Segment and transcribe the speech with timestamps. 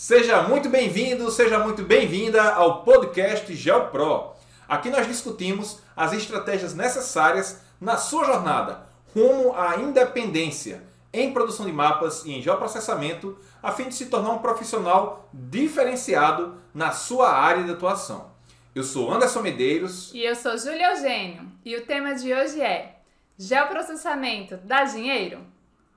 [0.00, 4.30] Seja muito bem-vindo, seja muito bem-vinda ao podcast GeoPro.
[4.68, 11.72] Aqui nós discutimos as estratégias necessárias na sua jornada rumo à independência em produção de
[11.72, 17.64] mapas e em geoprocessamento, a fim de se tornar um profissional diferenciado na sua área
[17.64, 18.30] de atuação.
[18.76, 20.14] Eu sou Anderson Medeiros.
[20.14, 21.50] E eu sou Júlia Eugênio.
[21.64, 23.00] E o tema de hoje é
[23.36, 25.40] Geoprocessamento dá dinheiro?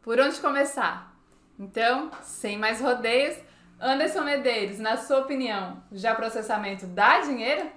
[0.02, 1.16] Por onde começar?
[1.60, 3.38] Então, sem mais rodeios,
[3.82, 7.68] Anderson Medeiros, na sua opinião, já processamento dá dinheiro?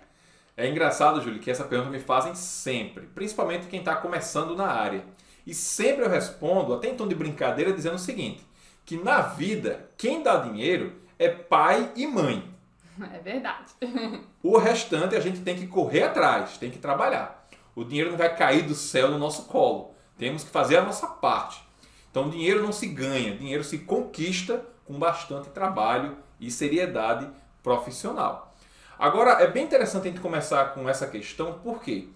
[0.55, 5.03] É engraçado, Júlio, que essa pergunta me fazem sempre, principalmente quem está começando na área.
[5.47, 8.47] E sempre eu respondo, até em tom de brincadeira, dizendo o seguinte:
[8.85, 12.45] que na vida, quem dá dinheiro é pai e mãe.
[13.13, 13.73] É verdade.
[14.43, 17.49] O restante a gente tem que correr atrás, tem que trabalhar.
[17.75, 19.95] O dinheiro não vai cair do céu no nosso colo.
[20.19, 21.65] Temos que fazer a nossa parte.
[22.11, 27.29] Então, dinheiro não se ganha, dinheiro se conquista com bastante trabalho e seriedade
[27.63, 28.55] profissional.
[28.99, 32.09] Agora, é bem interessante a gente começar com essa questão, por quê?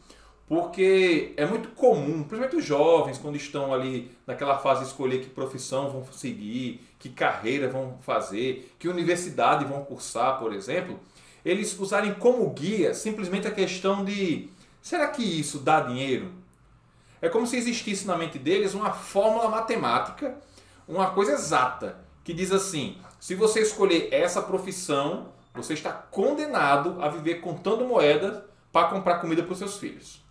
[0.46, 5.28] Porque é muito comum, principalmente os jovens, quando estão ali naquela fase de escolher que
[5.28, 10.98] profissão vão seguir, que carreira vão fazer, que universidade vão cursar, por exemplo,
[11.44, 14.48] eles usarem como guia simplesmente a questão de:
[14.80, 16.32] será que isso dá dinheiro?
[17.20, 20.38] É como se existisse na mente deles uma fórmula matemática,
[20.86, 27.08] uma coisa exata que diz assim: se você escolher essa profissão, você está condenado a
[27.08, 30.22] viver contando moedas para comprar comida para os seus filhos.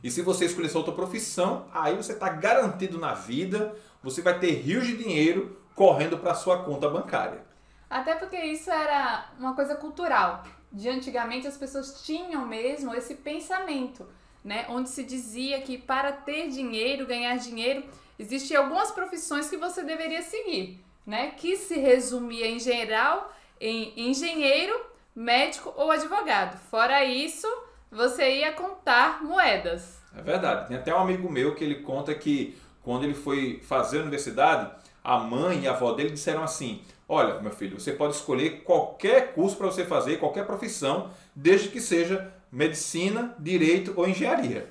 [0.00, 4.38] E se você escolher essa outra profissão, aí você está garantido na vida, você vai
[4.38, 7.44] ter rios de dinheiro correndo para sua conta bancária.
[7.90, 10.44] Até porque isso era uma coisa cultural.
[10.70, 14.06] De antigamente as pessoas tinham mesmo esse pensamento,
[14.44, 14.66] né?
[14.68, 17.82] Onde se dizia que para ter dinheiro, ganhar dinheiro,
[18.16, 21.32] existiam algumas profissões que você deveria seguir né?
[21.36, 24.74] Que se resumia em geral em engenheiro,
[25.14, 26.58] médico ou advogado.
[26.68, 27.46] Fora isso,
[27.90, 29.98] você ia contar moedas.
[30.16, 30.68] É verdade.
[30.68, 34.70] Tem até um amigo meu que ele conta que quando ele foi fazer a universidade,
[35.04, 39.32] a mãe e a avó dele disseram assim: Olha, meu filho, você pode escolher qualquer
[39.32, 44.68] curso para você fazer, qualquer profissão, desde que seja medicina, direito ou engenharia.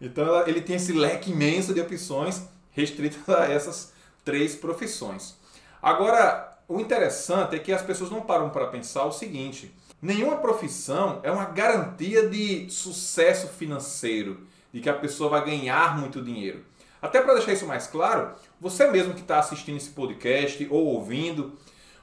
[0.00, 2.42] Então ele tem esse leque imenso de opções
[2.72, 3.92] restritas a essas
[4.22, 5.36] três profissões.
[5.84, 11.20] Agora, o interessante é que as pessoas não param para pensar o seguinte: nenhuma profissão
[11.22, 16.64] é uma garantia de sucesso financeiro, de que a pessoa vai ganhar muito dinheiro.
[17.02, 21.52] Até para deixar isso mais claro, você mesmo que está assistindo esse podcast ou ouvindo,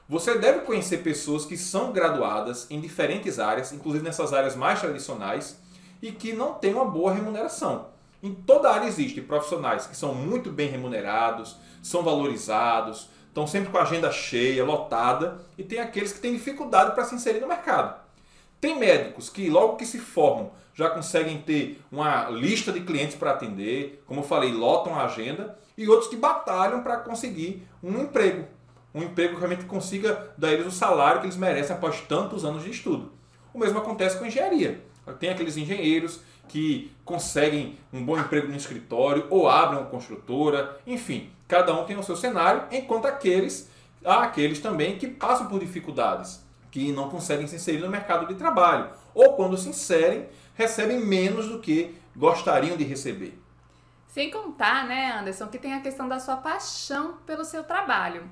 [0.08, 5.58] você deve conhecer pessoas que são graduadas em diferentes áreas, inclusive nessas áreas mais tradicionais,
[6.00, 7.88] e que não têm uma boa remuneração.
[8.22, 13.78] Em toda área existem profissionais que são muito bem remunerados, são valorizados, estão sempre com
[13.78, 17.98] a agenda cheia, lotada, e tem aqueles que têm dificuldade para se inserir no mercado.
[18.60, 23.30] Tem médicos que, logo que se formam, já conseguem ter uma lista de clientes para
[23.30, 28.46] atender, como eu falei, lotam a agenda, e outros que batalham para conseguir um emprego.
[28.94, 32.62] Um emprego que realmente consiga dar eles o salário que eles merecem após tantos anos
[32.62, 33.12] de estudo.
[33.54, 34.84] O mesmo acontece com a engenharia.
[35.18, 41.30] Tem aqueles engenheiros que conseguem um bom emprego no escritório ou abrem uma construtora, enfim,
[41.52, 43.70] cada um tem o seu cenário, enquanto aqueles
[44.02, 48.36] há aqueles também que passam por dificuldades, que não conseguem se inserir no mercado de
[48.36, 53.38] trabalho, ou quando se inserem, recebem menos do que gostariam de receber.
[54.08, 58.30] Sem contar, né, Anderson, que tem a questão da sua paixão pelo seu trabalho.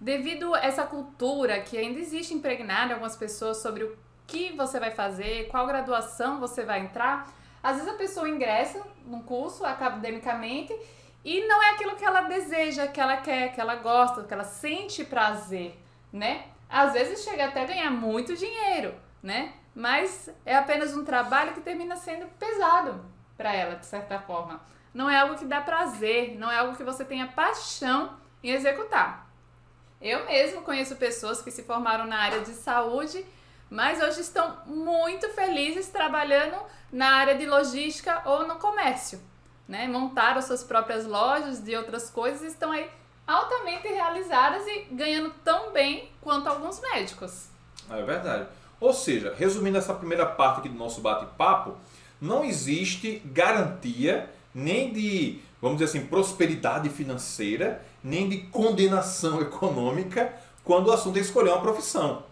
[0.00, 4.80] Devido a essa cultura que ainda existe impregnada em algumas pessoas sobre o que você
[4.80, 7.30] vai fazer, qual graduação você vai entrar,
[7.62, 10.74] às vezes a pessoa ingressa num curso academicamente
[11.24, 14.44] e não é aquilo que ela deseja, que ela quer, que ela gosta, que ela
[14.44, 15.78] sente prazer,
[16.12, 16.46] né?
[16.68, 19.54] Às vezes chega até a ganhar muito dinheiro, né?
[19.74, 23.04] Mas é apenas um trabalho que termina sendo pesado
[23.36, 24.60] para ela, de certa forma.
[24.92, 29.30] Não é algo que dá prazer, não é algo que você tenha paixão em executar.
[30.00, 33.24] Eu mesmo conheço pessoas que se formaram na área de saúde
[33.72, 36.56] mas hoje estão muito felizes trabalhando
[36.92, 39.18] na área de logística ou no comércio.
[39.72, 39.88] Né?
[39.88, 42.90] Montaram suas próprias lojas de outras coisas estão aí
[43.26, 47.46] altamente realizadas e ganhando tão bem quanto alguns médicos.
[47.88, 48.48] É verdade.
[48.78, 51.74] Ou seja, resumindo essa primeira parte aqui do nosso bate-papo,
[52.20, 60.88] não existe garantia nem de, vamos dizer assim, prosperidade financeira, nem de condenação econômica quando
[60.88, 62.24] o assunto é escolher uma profissão.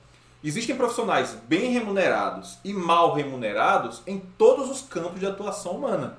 [0.45, 6.19] Existem profissionais bem remunerados e mal remunerados em todos os campos de atuação humana.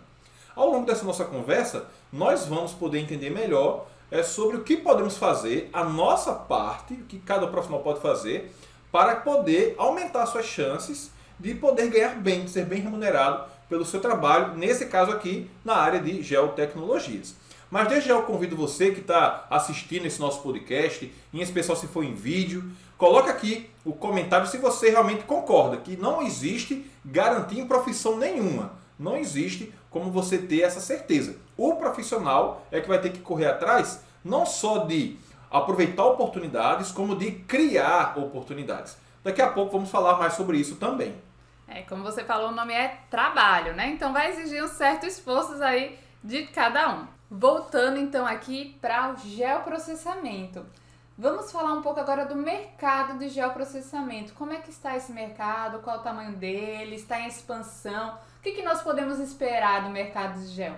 [0.55, 5.15] Ao longo dessa nossa conversa, nós vamos poder entender melhor é sobre o que podemos
[5.15, 8.53] fazer, a nossa parte, o que cada profissional pode fazer,
[8.91, 14.57] para poder aumentar suas chances de poder ganhar bem, ser bem remunerado pelo seu trabalho,
[14.57, 17.33] nesse caso aqui, na área de geotecnologias.
[17.69, 21.87] Mas desde já eu convido você que está assistindo esse nosso podcast, em especial se
[21.87, 27.61] for em vídeo, coloca aqui o comentário se você realmente concorda que não existe garantia
[27.61, 28.73] em profissão nenhuma.
[28.99, 31.35] Não existe como você ter essa certeza.
[31.55, 35.19] O profissional é que vai ter que correr atrás não só de
[35.51, 38.97] aproveitar oportunidades, como de criar oportunidades.
[39.23, 41.13] Daqui a pouco vamos falar mais sobre isso também.
[41.67, 43.89] É, como você falou, o nome é trabalho, né?
[43.89, 47.07] Então vai exigir um certo esforço aí de cada um.
[47.29, 50.65] Voltando então aqui para o geoprocessamento.
[51.17, 54.33] Vamos falar um pouco agora do mercado de geoprocessamento.
[54.33, 55.79] Como é que está esse mercado?
[55.79, 56.95] Qual o tamanho dele?
[56.95, 58.17] Está em expansão?
[58.41, 60.75] O que, que nós podemos esperar do mercado de gel?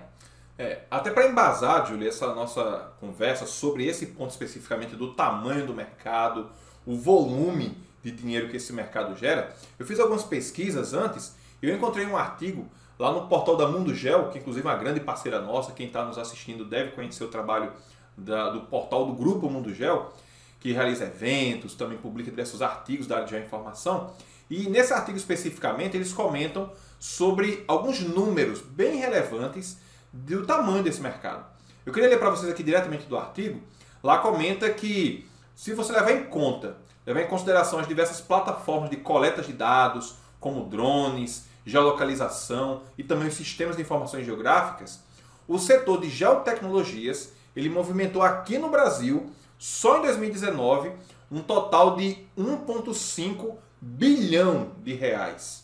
[0.58, 5.72] É, até para embasar, Julia, essa nossa conversa sobre esse ponto especificamente do tamanho do
[5.72, 6.50] mercado,
[6.84, 11.74] o volume de dinheiro que esse mercado gera, eu fiz algumas pesquisas antes e eu
[11.74, 12.68] encontrei um artigo
[12.98, 16.04] lá no portal da Mundo Gel, que inclusive é uma grande parceira nossa, quem está
[16.04, 17.72] nos assistindo deve conhecer o trabalho
[18.14, 20.12] da, do portal do Grupo Mundo Gel,
[20.60, 24.12] que realiza eventos, também publica diversos artigos da área de geoinformação.
[24.50, 26.70] E nesse artigo especificamente eles comentam
[27.04, 29.76] sobre alguns números bem relevantes
[30.10, 31.44] do tamanho desse mercado.
[31.84, 33.60] Eu queria ler para vocês aqui diretamente do artigo.
[34.02, 38.96] Lá comenta que se você levar em conta, levar em consideração as diversas plataformas de
[38.96, 45.00] coleta de dados, como drones, geolocalização e também os sistemas de informações geográficas,
[45.46, 50.90] o setor de geotecnologias ele movimentou aqui no Brasil, só em 2019,
[51.30, 55.63] um total de 1,5 bilhão de reais.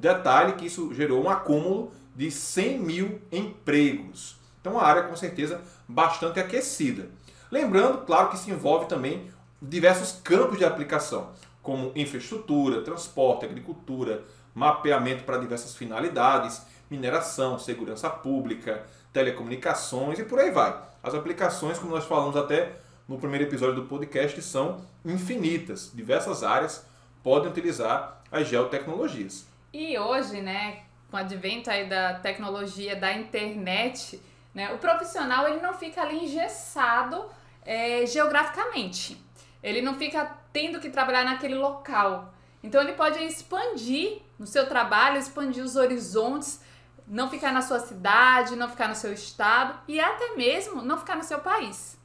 [0.00, 4.36] Detalhe que isso gerou um acúmulo de 100 mil empregos.
[4.58, 7.10] Então, uma área com certeza bastante aquecida.
[7.50, 9.30] Lembrando, claro, que se envolve também
[9.60, 11.28] diversos campos de aplicação,
[11.62, 14.24] como infraestrutura, transporte, agricultura,
[14.54, 20.80] mapeamento para diversas finalidades, mineração, segurança pública, telecomunicações e por aí vai.
[21.02, 22.72] As aplicações, como nós falamos até
[23.06, 25.90] no primeiro episódio do podcast, são infinitas.
[25.92, 26.86] Diversas áreas
[27.22, 29.50] podem utilizar as geotecnologias.
[29.72, 34.20] E hoje, né, com o advento aí da tecnologia da internet,
[34.54, 37.26] né, o profissional ele não fica ali engessado
[37.64, 39.22] é, geograficamente.
[39.62, 42.32] Ele não fica tendo que trabalhar naquele local.
[42.62, 46.60] Então ele pode expandir no seu trabalho, expandir os horizontes,
[47.06, 51.16] não ficar na sua cidade, não ficar no seu estado e até mesmo não ficar
[51.16, 51.98] no seu país.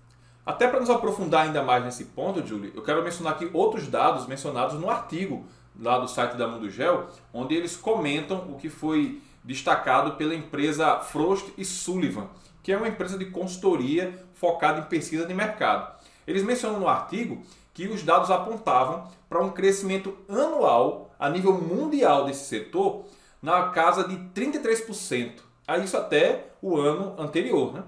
[0.45, 4.27] Até para nos aprofundar ainda mais nesse ponto, Julie, eu quero mencionar aqui outros dados
[4.27, 5.45] mencionados no artigo
[5.79, 10.99] lá do site da Mundo Gel, onde eles comentam o que foi destacado pela empresa
[10.99, 12.27] Frost e Sullivan,
[12.63, 15.95] que é uma empresa de consultoria focada em pesquisa de mercado.
[16.25, 17.43] Eles mencionam no artigo
[17.73, 23.05] que os dados apontavam para um crescimento anual a nível mundial desse setor
[23.41, 25.41] na casa de 33%.
[25.67, 27.73] A isso até o ano anterior.
[27.73, 27.83] Né?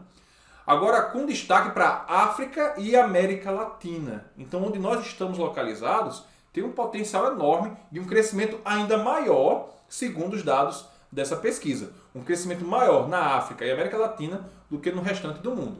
[0.66, 4.25] Agora, com destaque para África e América Latina.
[4.38, 10.36] Então, onde nós estamos localizados, tem um potencial enorme de um crescimento ainda maior, segundo
[10.36, 11.92] os dados dessa pesquisa.
[12.14, 15.78] Um crescimento maior na África e América Latina do que no restante do mundo.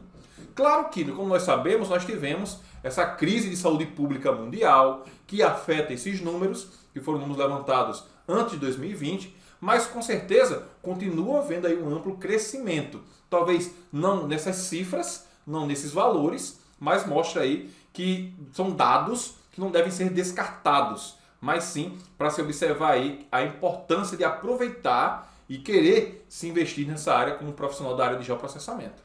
[0.54, 5.92] Claro que, como nós sabemos, nós tivemos essa crise de saúde pública mundial que afeta
[5.92, 11.80] esses números, que foram números levantados antes de 2020, mas com certeza continua havendo aí
[11.80, 13.00] um amplo crescimento.
[13.28, 19.72] Talvez não nessas cifras, não nesses valores, mas mostra aí que são dados que não
[19.72, 26.24] devem ser descartados, mas sim para se observar aí a importância de aproveitar e querer
[26.28, 29.02] se investir nessa área como profissional da área de geoprocessamento.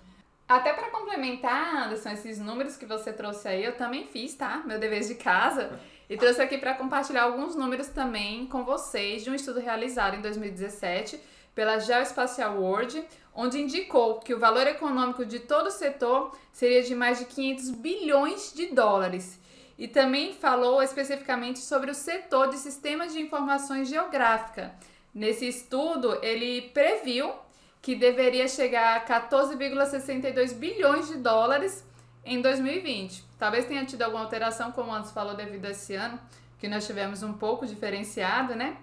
[0.47, 4.61] Até para complementar, Anderson, esses números que você trouxe aí, eu também fiz, tá?
[4.65, 5.71] Meu dever de casa.
[6.09, 10.21] E trouxe aqui para compartilhar alguns números também com vocês de um estudo realizado em
[10.21, 11.19] 2017
[11.55, 16.93] pela Geospatial World, onde indicou que o valor econômico de todo o setor seria de
[16.93, 19.39] mais de 500 bilhões de dólares.
[19.77, 24.73] E também falou especificamente sobre o setor de sistemas de informações geográfica.
[25.13, 27.33] Nesse estudo, ele previu
[27.81, 31.85] que deveria chegar a 14,62 bilhões de dólares
[32.23, 33.23] em 2020.
[33.37, 36.19] Talvez tenha tido alguma alteração, como antes falou, devido a esse ano,
[36.57, 38.77] que nós tivemos um pouco diferenciado, né?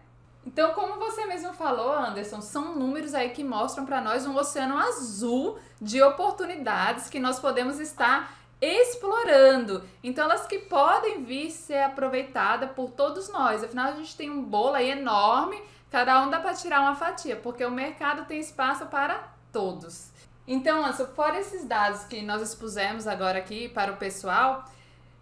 [0.46, 4.76] Então, como você mesmo falou, Anderson, são números aí que mostram para nós um oceano
[4.78, 9.82] azul de oportunidades que nós podemos estar explorando.
[10.02, 13.64] Então, elas que podem vir ser aproveitadas por todos nós.
[13.64, 17.34] Afinal, a gente tem um bolo aí enorme Cada um dá para tirar uma fatia,
[17.34, 20.10] porque o mercado tem espaço para todos.
[20.46, 24.64] Então, Anso, fora esses dados que nós expusemos agora aqui para o pessoal,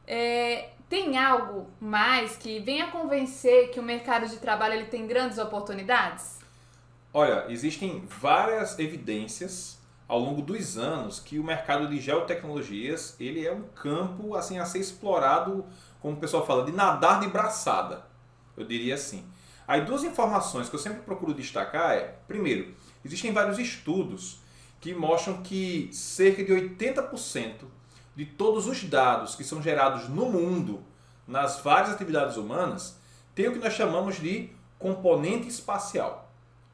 [0.07, 5.39] é, tem algo mais que venha convencer que o mercado de trabalho ele tem grandes
[5.39, 6.39] oportunidades?
[7.15, 9.78] Olha, existem várias evidências
[10.09, 14.65] ao longo dos anos que o mercado de geotecnologias ele é um campo assim a
[14.65, 15.67] ser explorado,
[16.01, 18.07] como o pessoal fala, de nadar de braçada.
[18.57, 19.25] Eu diria assim.
[19.67, 22.75] Aí duas informações que eu sempre procuro destacar é, primeiro,
[23.05, 24.41] existem vários estudos
[24.81, 27.67] que mostram que cerca de 80%
[28.17, 30.83] de todos os dados que são gerados no mundo,
[31.27, 32.99] nas várias atividades humanas,
[33.35, 36.28] tem o que nós chamamos de componente espacial.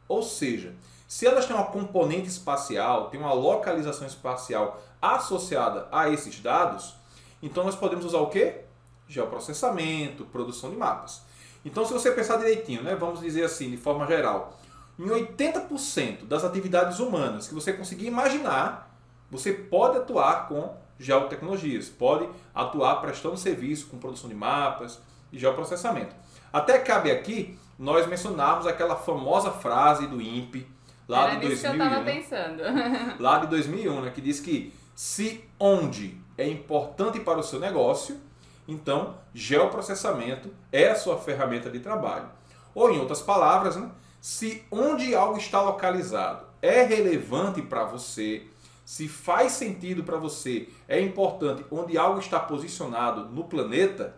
[0.08, 0.74] Ou seja,
[1.06, 6.94] se elas têm uma componente espacial, tem uma localização espacial associada a esses dados,
[7.42, 8.62] então nós podemos usar o quê?
[9.06, 11.22] Geoprocessamento, produção de mapas.
[11.64, 14.58] Então, se você pensar direitinho, né, vamos dizer assim, de forma geral,
[14.98, 18.94] em 80% das atividades humanas que você conseguir imaginar,
[19.30, 25.00] você pode atuar com geotecnologias, pode atuar prestando serviço com produção de mapas
[25.32, 26.14] e geoprocessamento.
[26.52, 30.66] Até cabe aqui nós mencionarmos aquela famosa frase do INPE
[31.08, 32.62] lá Era de 2001, que eu tava pensando.
[33.20, 38.20] lá de 2001, né, que diz que se onde é importante para o seu negócio,
[38.66, 42.28] então geoprocessamento é a sua ferramenta de trabalho.
[42.74, 43.90] Ou em outras palavras, né,
[44.20, 48.46] se onde algo está localizado é relevante para você,
[48.84, 54.16] se faz sentido para você, é importante onde algo está posicionado no planeta,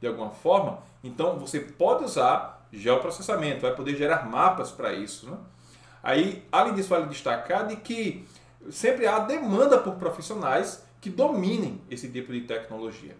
[0.00, 5.30] de alguma forma, então você pode usar geoprocessamento, vai poder gerar mapas para isso.
[5.30, 5.36] Né?
[6.02, 8.26] Aí, além disso, vale destacar de que
[8.70, 13.16] sempre há demanda por profissionais que dominem esse tipo de tecnologia.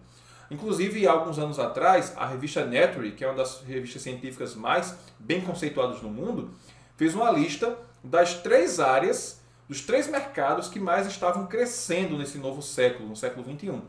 [0.49, 4.95] Inclusive, há alguns anos atrás, a revista Nature, que é uma das revistas científicas mais
[5.17, 6.51] bem conceituadas no mundo,
[6.95, 12.61] fez uma lista das três áreas, dos três mercados que mais estavam crescendo nesse novo
[12.61, 13.81] século, no século 21.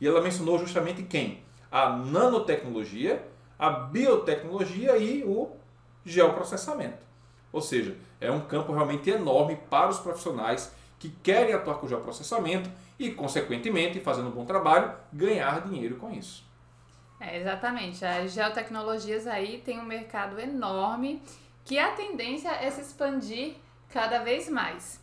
[0.00, 1.42] E ela mencionou justamente quem?
[1.70, 3.24] A nanotecnologia,
[3.60, 5.50] a biotecnologia e o
[6.02, 7.06] geoprocessamento.
[7.52, 12.70] Ou seja, é um campo realmente enorme para os profissionais que querem atuar com geoprocessamento
[12.98, 16.42] e, consequentemente, fazendo um bom trabalho, ganhar dinheiro com isso.
[17.20, 18.02] É, exatamente.
[18.02, 21.22] As geotecnologias aí tem um mercado enorme
[21.62, 23.56] que a tendência é se expandir
[23.90, 24.98] cada vez mais.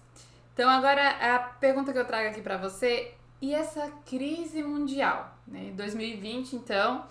[0.53, 5.37] Então, agora a pergunta que eu trago aqui para você, e essa crise mundial?
[5.47, 5.65] Né?
[5.65, 7.05] Em 2020, então,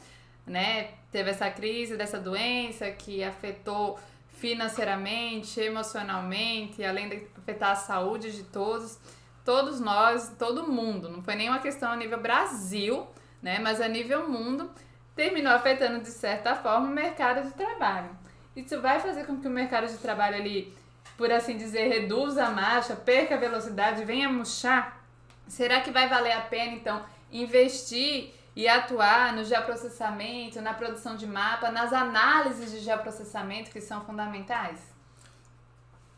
[0.46, 3.98] né, teve essa crise dessa doença que afetou
[4.34, 8.98] financeiramente, emocionalmente, além de afetar a saúde de todos
[9.46, 13.06] todos nós, todo mundo, não foi nenhuma questão a nível Brasil,
[13.40, 14.68] né, mas a nível mundo,
[15.14, 18.10] terminou afetando de certa forma o mercado de trabalho.
[18.56, 20.76] Isso vai fazer com que o mercado de trabalho ali,
[21.16, 25.00] por assim dizer, reduza a marcha, perca a velocidade, venha murchar?
[25.46, 31.26] Será que vai valer a pena então investir e atuar no geoprocessamento, na produção de
[31.26, 34.80] mapa, nas análises de geoprocessamento que são fundamentais?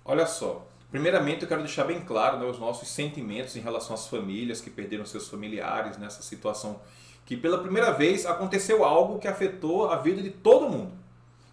[0.05, 4.07] Olha só, Primeiramente, eu quero deixar bem claro né, os nossos sentimentos em relação às
[4.07, 6.81] famílias que perderam seus familiares nessa situação
[7.27, 10.93] que pela primeira vez aconteceu algo que afetou a vida de todo mundo.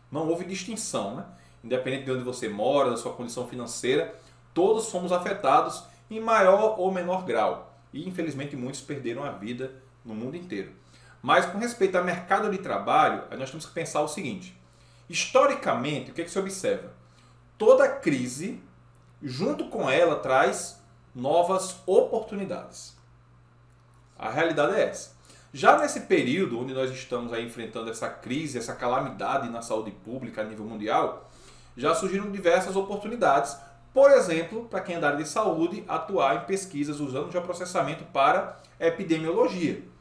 [0.10, 1.26] Não houve distinção, né?
[1.62, 4.16] Independente de onde você mora, da sua condição financeira,
[4.54, 7.78] todos fomos afetados em maior ou menor grau.
[7.92, 10.72] E infelizmente muitos perderam a vida no mundo inteiro.
[11.22, 14.56] Mas com respeito ao mercado de trabalho, nós temos que pensar o seguinte:
[15.10, 16.94] historicamente, o que, é que se observa?
[17.58, 18.62] Toda crise
[19.22, 20.80] junto com ela traz
[21.16, 22.96] novas oportunidades.
[24.18, 25.16] A realidade é essa.
[25.54, 30.42] Já nesse período onde nós estamos aí enfrentando essa crise, essa calamidade na saúde pública
[30.42, 31.30] a nível mundial,
[31.78, 33.58] já surgiram diversas oportunidades.
[33.94, 38.04] Por exemplo, para quem é da área de saúde, atuar em pesquisas usando já processamento
[38.06, 39.95] para epidemiologia.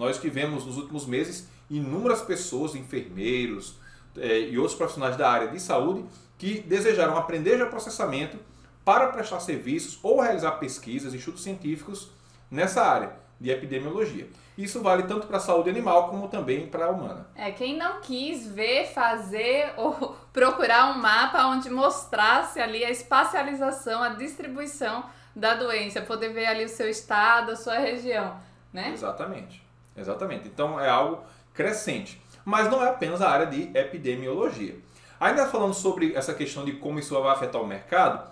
[0.00, 3.74] Nós tivemos nos últimos meses inúmeras pessoas, enfermeiros
[4.16, 6.06] eh, e outros profissionais da área de saúde
[6.38, 8.38] que desejaram aprender já processamento
[8.82, 12.10] para prestar serviços ou realizar pesquisas estudos científicos
[12.50, 14.26] nessa área de epidemiologia.
[14.56, 17.26] Isso vale tanto para a saúde animal como também para a humana.
[17.34, 24.02] É, quem não quis ver, fazer ou procurar um mapa onde mostrasse ali a espacialização,
[24.02, 25.04] a distribuição
[25.36, 28.40] da doença, poder ver ali o seu estado, a sua região,
[28.72, 28.92] né?
[28.94, 29.68] Exatamente.
[30.00, 30.48] Exatamente.
[30.48, 32.20] Então é algo crescente.
[32.44, 34.78] Mas não é apenas a área de epidemiologia.
[35.20, 38.26] Ainda falando sobre essa questão de como isso vai afetar o mercado,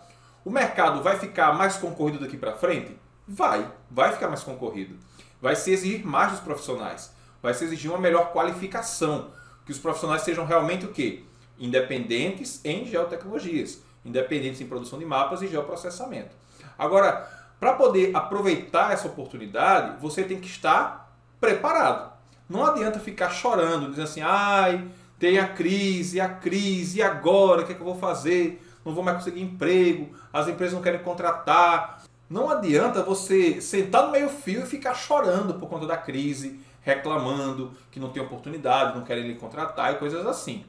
[0.44, 2.96] o mercado vai ficar mais concorrido daqui para frente?
[3.26, 4.96] Vai, vai ficar mais concorrido.
[5.40, 7.14] Vai se exigir mais dos profissionais.
[7.42, 9.30] Vai se exigir uma melhor qualificação.
[9.66, 11.24] Que os profissionais sejam realmente o quê?
[11.58, 16.34] Independentes em geotecnologias, independentes em produção de mapas e geoprocessamento.
[16.78, 17.28] Agora,
[17.60, 21.07] Para poder aproveitar essa oportunidade, você tem que estar
[21.40, 22.12] preparado.
[22.48, 27.62] Não adianta ficar chorando, dizendo assim, ai, tem a crise, a crise, e agora?
[27.62, 28.64] O que, é que eu vou fazer?
[28.84, 32.02] Não vou mais conseguir emprego, as empresas não querem contratar.
[32.30, 37.72] Não adianta você sentar no meio fio e ficar chorando por conta da crise, reclamando
[37.90, 40.64] que não tem oportunidade, não querem lhe contratar e coisas assim.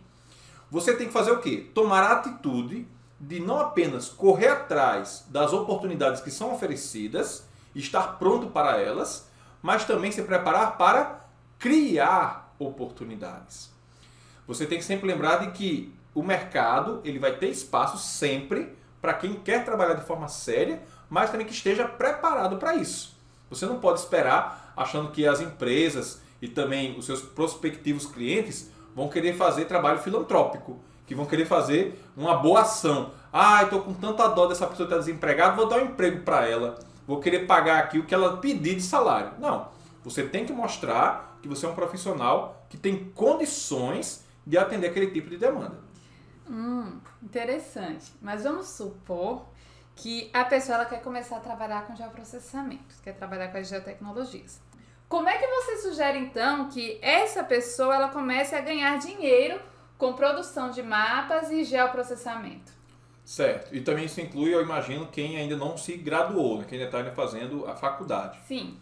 [0.72, 1.70] Você tem que fazer o quê?
[1.74, 2.88] Tomar a atitude
[3.20, 9.29] de não apenas correr atrás das oportunidades que são oferecidas, estar pronto para elas,
[9.62, 11.20] mas também se preparar para
[11.58, 13.72] criar oportunidades.
[14.48, 19.14] Você tem que sempre lembrar de que o mercado ele vai ter espaço sempre para
[19.14, 23.18] quem quer trabalhar de forma séria, mas também que esteja preparado para isso.
[23.50, 29.10] Você não pode esperar achando que as empresas e também os seus prospectivos clientes vão
[29.10, 33.12] querer fazer trabalho filantrópico, que vão querer fazer uma boa ação.
[33.32, 36.48] Ah, estou com tanta dó dessa pessoa que está desempregada, vou dar um emprego para
[36.48, 39.34] ela, vou querer pagar aqui o que ela pedir de salário.
[39.40, 39.68] Não.
[40.04, 45.08] Você tem que mostrar que você é um profissional que tem condições de atender aquele
[45.10, 45.80] tipo de demanda.
[46.48, 48.14] Hum, interessante.
[48.22, 49.48] Mas vamos supor
[49.96, 54.62] que a pessoa ela quer começar a trabalhar com geoprocessamento, quer trabalhar com as geotecnologias.
[55.08, 59.60] Como é que você sugere então que essa pessoa ela comece a ganhar dinheiro
[59.98, 62.79] com produção de mapas e geoprocessamento?
[63.30, 63.76] Certo.
[63.76, 66.66] E também isso inclui, eu imagino, quem ainda não se graduou, né?
[66.68, 68.40] quem ainda está fazendo a faculdade.
[68.48, 68.76] Sim.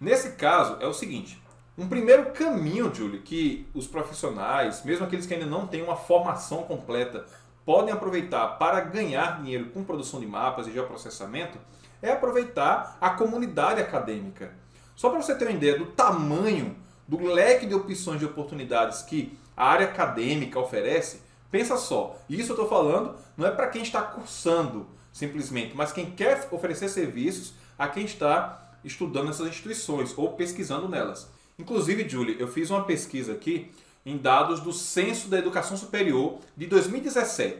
[0.00, 1.40] Nesse caso, é o seguinte:
[1.78, 6.64] um primeiro caminho, Julie, que os profissionais, mesmo aqueles que ainda não têm uma formação
[6.64, 7.26] completa,
[7.64, 11.56] podem aproveitar para ganhar dinheiro com produção de mapas e geoprocessamento
[12.02, 14.52] é aproveitar a comunidade acadêmica.
[14.96, 19.38] Só para você ter uma ideia do tamanho, do leque de opções de oportunidades que
[19.56, 21.21] a área acadêmica oferece,
[21.52, 26.10] pensa só, isso eu estou falando não é para quem está cursando simplesmente, mas quem
[26.10, 31.28] quer oferecer serviços a quem está estudando nessas instituições ou pesquisando nelas.
[31.58, 33.70] Inclusive, Julie, eu fiz uma pesquisa aqui
[34.04, 37.58] em dados do Censo da Educação Superior de 2017.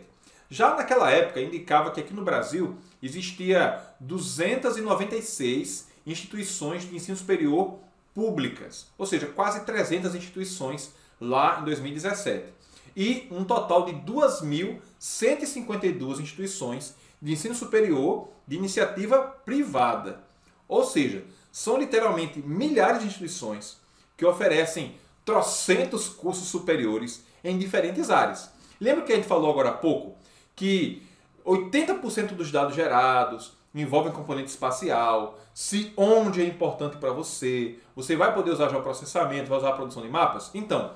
[0.51, 7.79] Já naquela época indicava que aqui no Brasil existia 296 instituições de ensino superior
[8.15, 12.62] públicas, ou seja, quase 300 instituições lá em 2017.
[12.97, 20.25] E um total de 2.152 instituições de ensino superior de iniciativa privada.
[20.69, 23.81] Ou seja, são literalmente milhares de instituições
[24.17, 28.51] que oferecem trocentos cursos superiores em diferentes áreas.
[28.81, 30.17] Lembra que a gente falou agora há pouco
[30.57, 31.03] que
[31.45, 38.35] 80% dos dados gerados envolvem componente espacial, se onde é importante para você, você vai
[38.35, 40.51] poder usar geoprocessamento, vai usar a produção de mapas?
[40.55, 40.93] Então,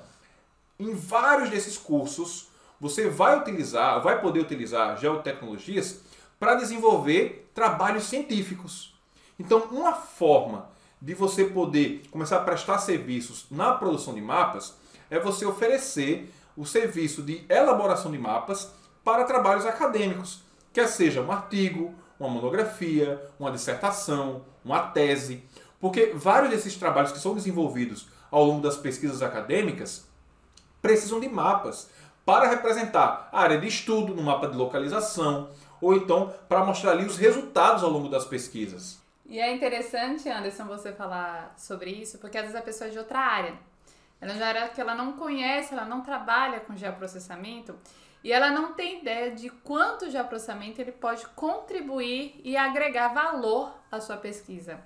[0.78, 2.48] em vários desses cursos,
[2.80, 6.00] você vai utilizar, vai poder utilizar geotecnologias
[6.38, 8.94] para desenvolver trabalhos científicos.
[9.38, 10.68] Então, uma forma
[11.00, 14.74] de você poder começar a prestar serviços na produção de mapas
[15.10, 18.70] é você oferecer o serviço de elaboração de mapas
[19.04, 20.40] para trabalhos acadêmicos,
[20.72, 25.44] quer seja um artigo, uma monografia, uma dissertação, uma tese,
[25.78, 30.05] porque vários desses trabalhos que são desenvolvidos ao longo das pesquisas acadêmicas
[30.80, 31.90] precisam de mapas
[32.24, 37.04] para representar a área de estudo no mapa de localização, ou então para mostrar ali
[37.04, 39.00] os resultados ao longo das pesquisas.
[39.28, 42.98] E é interessante, Anderson, você falar sobre isso, porque às vezes a pessoa é de
[42.98, 43.54] outra área.
[44.20, 47.76] Ela já era que ela não conhece, ela não trabalha com geoprocessamento
[48.24, 53.72] e ela não tem ideia de quanto o geoprocessamento ele pode contribuir e agregar valor
[53.90, 54.80] à sua pesquisa.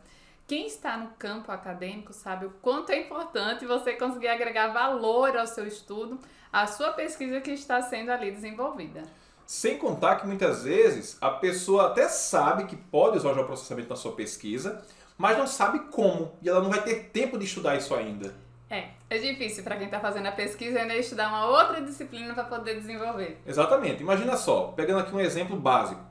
[0.50, 5.46] Quem está no campo acadêmico sabe o quanto é importante você conseguir agregar valor ao
[5.46, 6.18] seu estudo,
[6.52, 9.04] à sua pesquisa que está sendo ali desenvolvida.
[9.46, 13.94] Sem contar que muitas vezes a pessoa até sabe que pode usar o geoprocessamento na
[13.94, 14.84] sua pesquisa,
[15.16, 18.34] mas não sabe como, e ela não vai ter tempo de estudar isso ainda.
[18.68, 22.42] É, é difícil para quem está fazendo a pesquisa ainda estudar uma outra disciplina para
[22.42, 23.40] poder desenvolver.
[23.46, 24.02] Exatamente.
[24.02, 26.09] Imagina só, pegando aqui um exemplo básico.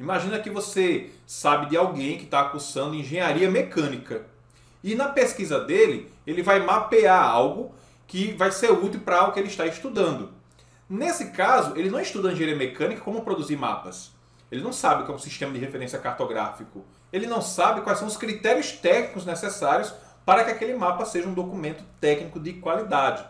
[0.00, 4.24] Imagina que você sabe de alguém que está cursando engenharia mecânica.
[4.82, 7.74] E na pesquisa dele, ele vai mapear algo
[8.06, 10.32] que vai ser útil para o que ele está estudando.
[10.88, 14.10] Nesse caso, ele não estuda engenharia mecânica como produzir mapas.
[14.50, 16.82] Ele não sabe como é um sistema de referência cartográfico.
[17.12, 19.92] Ele não sabe quais são os critérios técnicos necessários
[20.24, 23.22] para que aquele mapa seja um documento técnico de qualidade.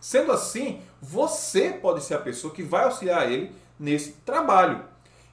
[0.00, 4.82] Sendo assim, você pode ser a pessoa que vai auxiliar ele nesse trabalho.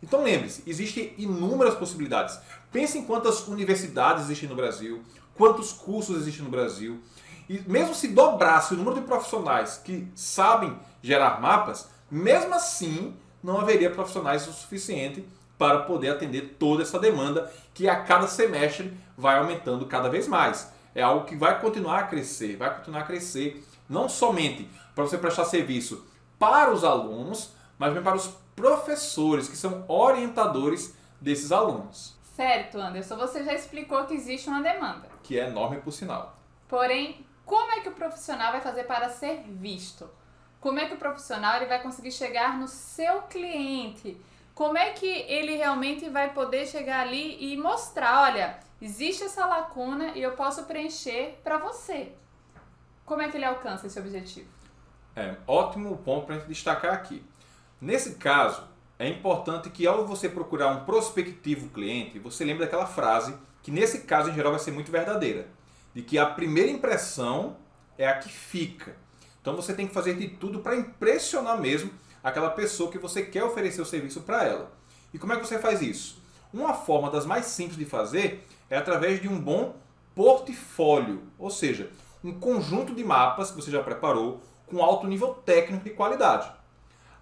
[0.06, 2.38] Então lembre-se, existem inúmeras possibilidades.
[2.72, 5.02] Pense em quantas universidades existem no Brasil,
[5.34, 7.02] quantos cursos existem no Brasil.
[7.50, 13.60] E mesmo se dobrasse o número de profissionais que sabem gerar mapas, mesmo assim não
[13.60, 19.40] haveria profissionais o suficiente para poder atender toda essa demanda que a cada semestre vai
[19.40, 20.72] aumentando cada vez mais.
[20.94, 25.18] É algo que vai continuar a crescer, vai continuar a crescer, não somente para você
[25.18, 26.06] prestar serviço
[26.38, 32.16] para os alunos, mas também para os professores, que são orientadores desses alunos.
[32.36, 35.08] Certo, Anderson, você já explicou que existe uma demanda.
[35.24, 36.38] Que é enorme por sinal.
[36.68, 40.10] Porém, como é que o profissional vai fazer para ser visto?
[40.60, 44.20] Como é que o profissional ele vai conseguir chegar no seu cliente?
[44.54, 50.14] Como é que ele realmente vai poder chegar ali e mostrar, olha, existe essa lacuna
[50.16, 52.14] e eu posso preencher para você?
[53.06, 54.50] Como é que ele alcança esse objetivo?
[55.16, 57.24] É, ótimo ponto para a gente destacar aqui.
[57.82, 58.64] Nesse caso,
[58.98, 64.02] é importante que ao você procurar um prospectivo cliente, você lembre daquela frase que nesse
[64.02, 65.48] caso em geral vai ser muito verdadeira,
[65.94, 67.58] de que a primeira impressão
[67.98, 68.96] é a que fica.
[69.42, 71.92] Então você tem que fazer de tudo para impressionar mesmo
[72.24, 74.72] aquela pessoa que você quer oferecer o serviço para ela.
[75.14, 76.22] E como é que você faz isso?
[76.54, 79.76] Uma forma das mais simples de fazer é através de um bom
[80.16, 81.92] portfólio, ou seja,
[82.24, 86.50] um conjunto de mapas que você já preparou com alto nível técnico e qualidade.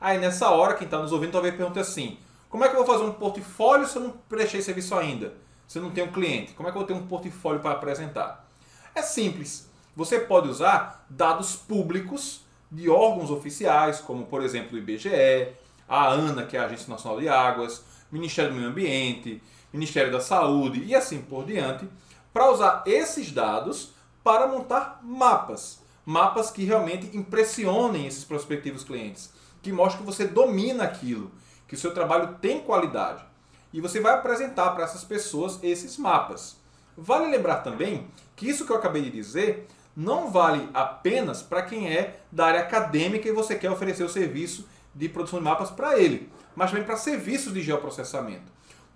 [0.03, 2.17] Aí nessa hora, quem está nos ouvindo talvez pergunte assim:
[2.49, 5.33] como é que eu vou fazer um portfólio se eu não prestei serviço ainda?
[5.65, 6.51] Se eu não tenho cliente?
[6.51, 8.45] Como é que eu vou ter um portfólio para apresentar?
[8.93, 9.69] É simples.
[9.95, 15.53] Você pode usar dados públicos de órgãos oficiais, como por exemplo o IBGE,
[15.87, 20.19] a ANA, que é a Agência Nacional de Águas, Ministério do Meio Ambiente, Ministério da
[20.19, 21.87] Saúde e assim por diante,
[22.33, 25.81] para usar esses dados para montar mapas.
[26.05, 29.31] Mapas que realmente impressionem esses prospectivos clientes,
[29.63, 31.31] que mostrem que você domina aquilo,
[31.67, 33.23] que o seu trabalho tem qualidade.
[33.71, 36.57] E você vai apresentar para essas pessoas esses mapas.
[36.95, 41.91] Vale lembrar também que isso que eu acabei de dizer não vale apenas para quem
[41.91, 45.97] é da área acadêmica e você quer oferecer o serviço de produção de mapas para
[45.97, 48.51] ele, mas também para serviços de geoprocessamento.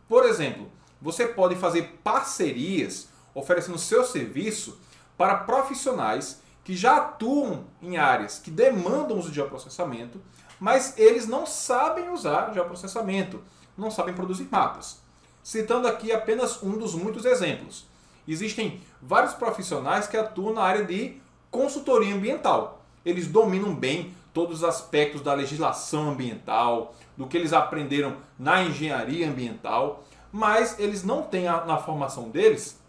[0.08, 0.69] Por exemplo,
[1.01, 4.80] você pode fazer parcerias oferecendo seu serviço
[5.17, 10.21] para profissionais que já atuam em áreas que demandam uso de geoprocessamento,
[10.60, 13.41] mas eles não sabem usar geoprocessamento,
[13.78, 15.00] não sabem produzir mapas.
[15.43, 17.86] Citando aqui apenas um dos muitos exemplos.
[18.28, 22.84] Existem vários profissionais que atuam na área de consultoria ambiental.
[23.06, 29.28] Eles dominam bem todos os aspectos da legislação ambiental, do que eles aprenderam na engenharia
[29.30, 32.80] ambiental, mas eles não têm na formação deles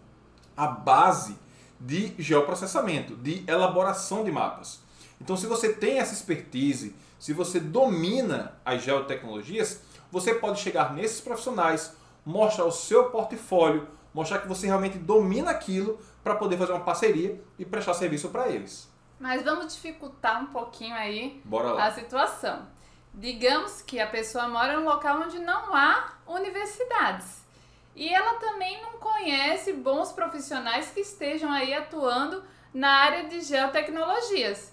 [0.57, 1.37] a base
[1.81, 4.81] de geoprocessamento, de elaboração de mapas.
[5.20, 11.20] Então, se você tem essa expertise, se você domina as geotecnologias, você pode chegar nesses
[11.20, 16.85] profissionais, mostrar o seu portfólio, mostrar que você realmente domina aquilo para poder fazer uma
[16.85, 18.88] parceria e prestar serviço para eles.
[19.18, 21.42] Mas vamos dificultar um pouquinho aí
[21.78, 22.66] a situação.
[23.12, 27.42] Digamos que a pessoa mora em um local onde não há universidades.
[27.96, 34.72] E ela também não conhece bons profissionais que estejam aí atuando na área de geotecnologias.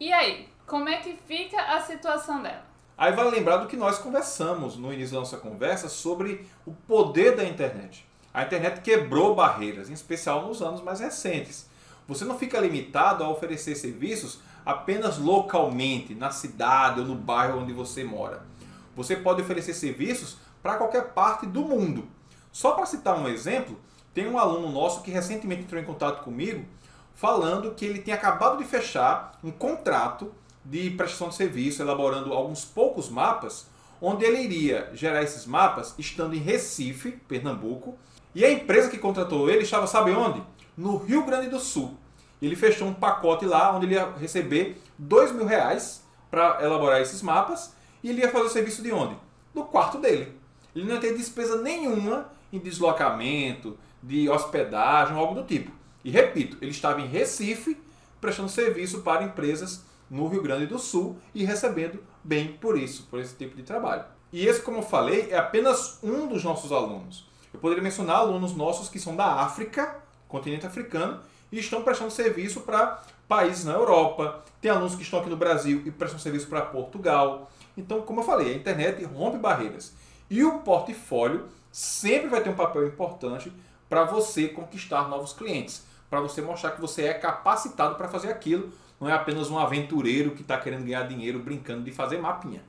[0.00, 2.62] E aí, como é que fica a situação dela?
[2.96, 7.34] Aí vale lembrar do que nós conversamos no início da nossa conversa sobre o poder
[7.34, 8.06] da internet.
[8.32, 11.68] A internet quebrou barreiras, em especial nos anos mais recentes.
[12.06, 17.72] Você não fica limitado a oferecer serviços apenas localmente, na cidade ou no bairro onde
[17.72, 18.46] você mora.
[18.94, 22.06] Você pode oferecer serviços para qualquer parte do mundo.
[22.52, 23.76] Só para citar um exemplo,
[24.14, 26.64] tem um aluno nosso que recentemente entrou em contato comigo
[27.12, 30.32] falando que ele tem acabado de fechar um contrato
[30.64, 33.66] de prestação de serviço, elaborando alguns poucos mapas,
[34.00, 37.98] onde ele iria gerar esses mapas estando em Recife, Pernambuco,
[38.34, 40.42] e a empresa que contratou ele estava, sabe onde?
[40.76, 41.96] No Rio Grande do Sul.
[42.40, 47.20] Ele fechou um pacote lá onde ele ia receber dois mil reais para elaborar esses
[47.20, 49.16] mapas e ele ia fazer o serviço de onde?
[49.54, 50.38] Do quarto dele.
[50.74, 55.70] Ele não ia ter despesa nenhuma em deslocamento, de hospedagem, algo do tipo.
[56.04, 57.76] E repito, ele estava em Recife
[58.20, 63.20] prestando serviço para empresas no Rio Grande do Sul e recebendo bem por isso, por
[63.20, 64.04] esse tipo de trabalho.
[64.32, 67.28] E esse, como eu falei, é apenas um dos nossos alunos.
[67.52, 69.96] Eu poderia mencionar alunos nossos que são da África,
[70.28, 71.20] continente africano,
[71.50, 74.42] e estão prestando serviço para países na Europa.
[74.60, 77.50] Tem alunos que estão aqui no Brasil e prestam serviço para Portugal.
[77.76, 79.94] Então, como eu falei, a internet rompe barreiras.
[80.28, 83.52] E o portfólio sempre vai ter um papel importante
[83.88, 88.72] para você conquistar novos clientes, para você mostrar que você é capacitado para fazer aquilo,
[89.00, 92.62] não é apenas um aventureiro que está querendo ganhar dinheiro brincando de fazer mapinha.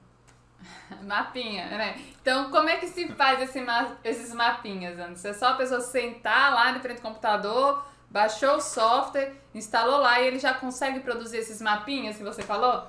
[1.03, 1.99] Mapinha, né?
[2.21, 5.25] Então, como é que se faz esse ma esses mapinhas, antes?
[5.25, 10.21] É só a pessoa sentar lá de frente ao computador, baixou o software, instalou lá
[10.21, 12.85] e ele já consegue produzir esses mapinhas que você falou?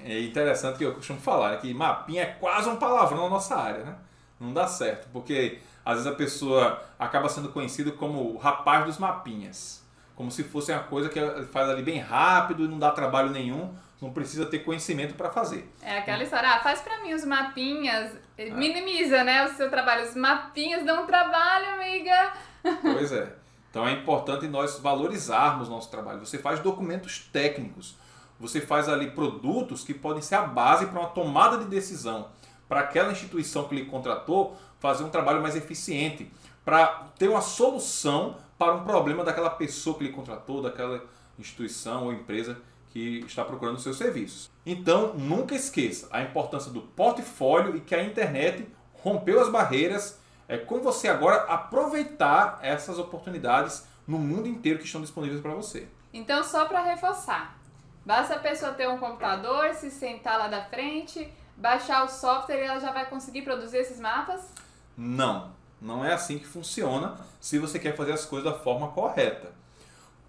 [0.00, 3.84] É interessante que eu costumo falar que mapinha é quase um palavrão na nossa área,
[3.84, 3.94] né?
[4.38, 8.98] Não dá certo, porque às vezes a pessoa acaba sendo conhecida como o rapaz dos
[8.98, 9.81] mapinhas.
[10.22, 13.74] Como se fosse uma coisa que faz ali bem rápido e não dá trabalho nenhum,
[14.00, 15.68] não precisa ter conhecimento para fazer.
[15.82, 18.48] É aquela história, ah, faz para mim os mapinhas, é.
[18.50, 20.04] minimiza né, o seu trabalho.
[20.04, 22.34] Os mapinhas dão trabalho, amiga.
[22.82, 23.34] Pois é.
[23.68, 26.20] Então é importante nós valorizarmos nosso trabalho.
[26.20, 27.96] Você faz documentos técnicos,
[28.38, 32.28] você faz ali produtos que podem ser a base para uma tomada de decisão,
[32.68, 36.30] para aquela instituição que lhe contratou fazer um trabalho mais eficiente,
[36.64, 41.04] para ter uma solução para um problema daquela pessoa que lhe contratou, daquela
[41.36, 42.56] instituição ou empresa
[42.90, 44.48] que está procurando seus serviços.
[44.64, 50.58] Então, nunca esqueça a importância do portfólio e que a internet rompeu as barreiras é
[50.58, 55.88] com você agora aproveitar essas oportunidades no mundo inteiro que estão disponíveis para você.
[56.12, 57.58] Então, só para reforçar,
[58.04, 62.66] basta a pessoa ter um computador, se sentar lá da frente, baixar o software e
[62.66, 64.52] ela já vai conseguir produzir esses mapas?
[64.96, 69.50] Não, não é assim que funciona se você quer fazer as coisas da forma correta.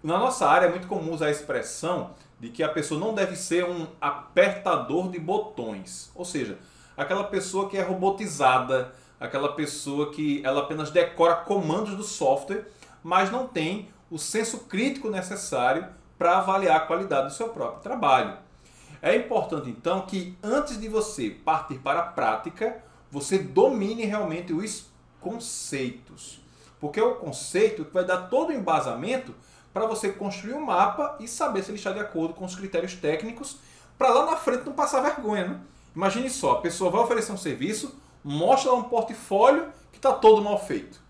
[0.02, 3.36] Na nossa área é muito comum usar a expressão de que a pessoa não deve
[3.36, 6.58] ser um apertador de botões, ou seja,
[6.96, 12.66] aquela pessoa que é robotizada, aquela pessoa que ela apenas decora comandos do software,
[13.02, 15.86] mas não tem o senso crítico necessário
[16.18, 18.36] para avaliar a qualidade do seu próprio trabalho.
[19.00, 24.92] É importante então que antes de você partir para a prática, você domine realmente os
[25.24, 26.38] conceitos.
[26.78, 29.34] Porque é o conceito que vai dar todo o embasamento
[29.72, 32.94] para você construir um mapa e saber se ele está de acordo com os critérios
[32.94, 33.56] técnicos,
[33.98, 35.48] para lá na frente não passar vergonha.
[35.48, 35.60] Né?
[35.96, 40.42] Imagine só, a pessoa vai oferecer um serviço, mostra lá um portfólio que está todo
[40.42, 41.00] mal feito.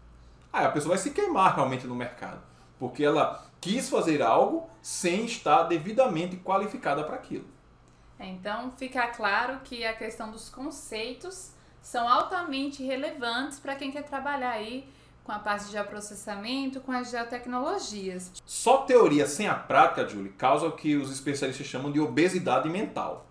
[0.52, 2.40] Aí a pessoa vai se queimar realmente no mercado,
[2.78, 7.46] porque ela quis fazer algo sem estar devidamente qualificada para aquilo.
[8.18, 11.53] É, então fica claro que a questão dos conceitos
[11.84, 14.88] são altamente relevantes para quem quer trabalhar aí
[15.22, 18.32] com a parte de geoprocessamento, com as geotecnologias.
[18.44, 23.26] Só teoria sem a prática, Julie, causa o que os especialistas chamam de obesidade mental.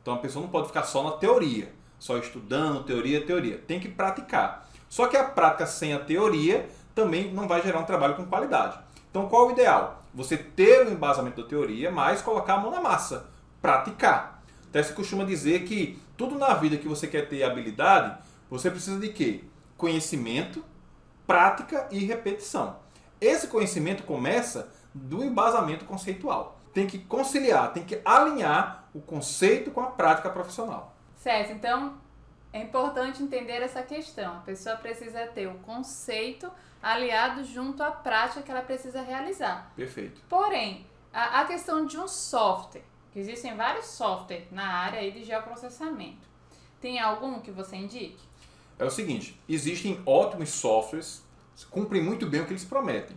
[0.00, 1.72] Então a pessoa não pode ficar só na teoria
[2.04, 3.56] só estudando teoria, teoria.
[3.56, 4.68] Tem que praticar.
[4.90, 8.78] Só que a prática sem a teoria também não vai gerar um trabalho com qualidade.
[9.10, 10.02] Então qual é o ideal?
[10.12, 13.30] Você ter o embasamento da teoria, mas colocar a mão na massa,
[13.62, 14.42] praticar.
[14.68, 18.18] Até se costuma dizer que tudo na vida que você quer ter habilidade,
[18.50, 19.44] você precisa de quê?
[19.76, 20.64] Conhecimento,
[21.26, 22.76] prática e repetição.
[23.20, 26.60] Esse conhecimento começa do embasamento conceitual.
[26.72, 30.94] Tem que conciliar, tem que alinhar o conceito com a prática profissional.
[31.16, 31.94] Certo, então
[32.52, 34.36] é importante entender essa questão.
[34.36, 36.50] A pessoa precisa ter o conceito
[36.82, 39.72] aliado junto à prática que ela precisa realizar.
[39.74, 40.20] Perfeito.
[40.28, 46.26] Porém, a, a questão de um software, existem vários softwares na área de geoprocessamento.
[46.80, 48.18] Tem algum que você indique?
[48.78, 51.22] É o seguinte, existem ótimos softwares,
[51.70, 53.16] cumprem muito bem o que eles prometem.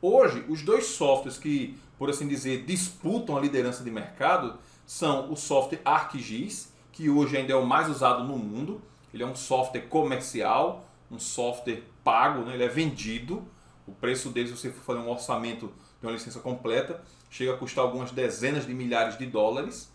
[0.00, 5.36] Hoje, os dois softwares que, por assim dizer, disputam a liderança de mercado são o
[5.36, 8.80] software ArcGIS que hoje ainda é o mais usado no mundo.
[9.12, 12.54] Ele é um software comercial, um software pago, né?
[12.54, 13.42] ele é vendido.
[13.86, 17.56] O preço dele, se você for fazer um orçamento de uma licença completa, chega a
[17.56, 19.90] custar algumas dezenas de milhares de dólares.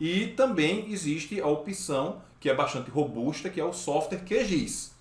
[0.00, 4.94] E também existe a opção que é bastante robusta, que é o software QGIS.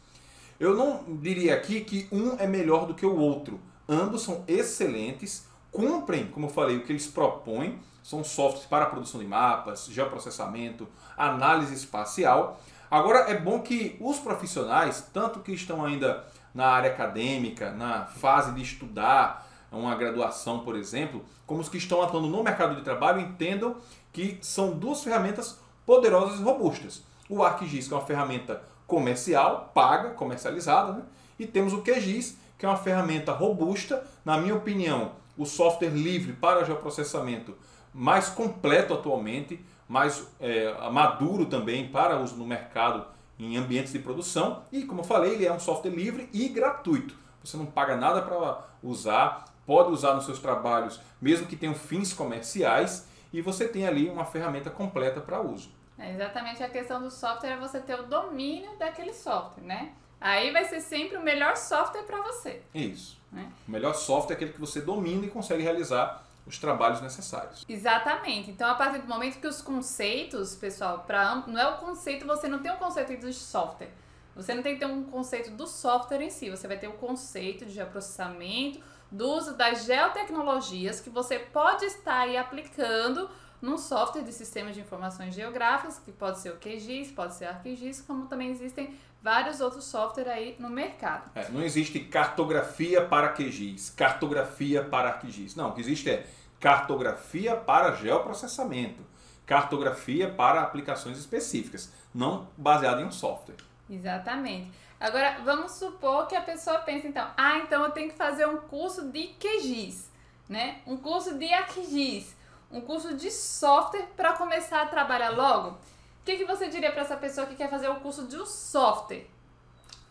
[0.59, 3.59] Eu não diria aqui que um é melhor do que o outro.
[3.87, 9.19] Ambos são excelentes, cumprem, como eu falei, o que eles propõem são softwares para produção
[9.19, 12.59] de mapas, geoprocessamento, análise espacial.
[12.89, 18.53] Agora é bom que os profissionais, tanto que estão ainda na área acadêmica, na fase
[18.53, 19.45] de estudar
[19.79, 23.75] uma graduação, por exemplo, como os que estão atuando no mercado de trabalho, entendam
[24.11, 27.03] que são duas ferramentas poderosas e robustas.
[27.29, 31.03] O ArcGIS, que é uma ferramenta comercial, paga, comercializada, né?
[31.39, 36.33] e temos o QGIS, que é uma ferramenta robusta, na minha opinião, o software livre
[36.33, 37.55] para geoprocessamento
[37.93, 43.05] mais completo atualmente, mais é, maduro também para uso no mercado
[43.39, 44.63] em ambientes de produção.
[44.71, 47.15] E, como eu falei, ele é um software livre e gratuito.
[47.43, 52.13] Você não paga nada para usar, pode usar nos seus trabalhos, mesmo que tenham fins
[52.13, 55.69] comerciais, e você tem ali uma ferramenta completa para uso.
[55.97, 59.93] É exatamente a questão do software é você ter o domínio daquele software, né?
[60.19, 62.62] Aí vai ser sempre o melhor software para você.
[62.73, 63.17] Isso.
[63.32, 63.49] Né?
[63.67, 67.65] O melhor software é aquele que você domina e consegue realizar os trabalhos necessários.
[67.67, 68.51] Exatamente.
[68.51, 72.47] Então, a partir do momento que os conceitos, pessoal, para não é o conceito, você
[72.47, 73.89] não tem o um conceito de software.
[74.36, 76.93] Você não tem que ter um conceito do software em si, você vai ter o
[76.93, 78.80] conceito de geoprocessamento,
[79.11, 83.29] do uso das geotecnologias que você pode estar aí aplicando
[83.61, 88.01] num software de sistemas de informações geográficas, que pode ser o QGIS, pode ser ArcGIS,
[88.01, 91.31] como também existem vários outros softwares aí no mercado.
[91.33, 95.55] É, não existe cartografia para QGIS, cartografia para ArcGIS.
[95.55, 96.27] Não, o que existe é
[96.59, 99.03] cartografia para geoprocessamento,
[99.45, 103.57] cartografia para aplicações específicas, não baseada em um software.
[103.89, 104.71] Exatamente.
[104.99, 108.58] Agora, vamos supor que a pessoa pense, então, ah, então eu tenho que fazer um
[108.58, 110.10] curso de QGIS,
[110.47, 110.79] né?
[110.88, 112.34] Um curso de ArcGIS,
[112.71, 115.71] um curso de software para começar a trabalhar logo.
[115.71, 115.77] O
[116.25, 119.27] que, que você diria para essa pessoa que quer fazer o curso de um software?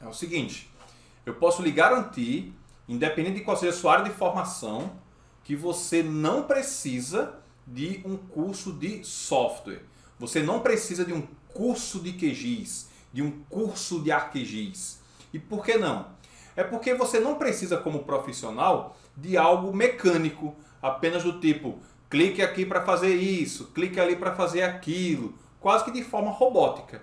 [0.01, 0.70] É o seguinte,
[1.25, 2.53] eu posso lhe garantir,
[2.87, 4.92] independente de qual seja a sua área de formação,
[5.42, 9.83] que você não precisa de um curso de software.
[10.18, 15.00] Você não precisa de um curso de QGIS de um curso de ArcGIS.
[15.33, 16.09] E por que não?
[16.55, 21.79] É porque você não precisa, como profissional, de algo mecânico, apenas do tipo
[22.14, 27.03] clique aqui para fazer isso, clique ali para fazer aquilo, quase que de forma robótica.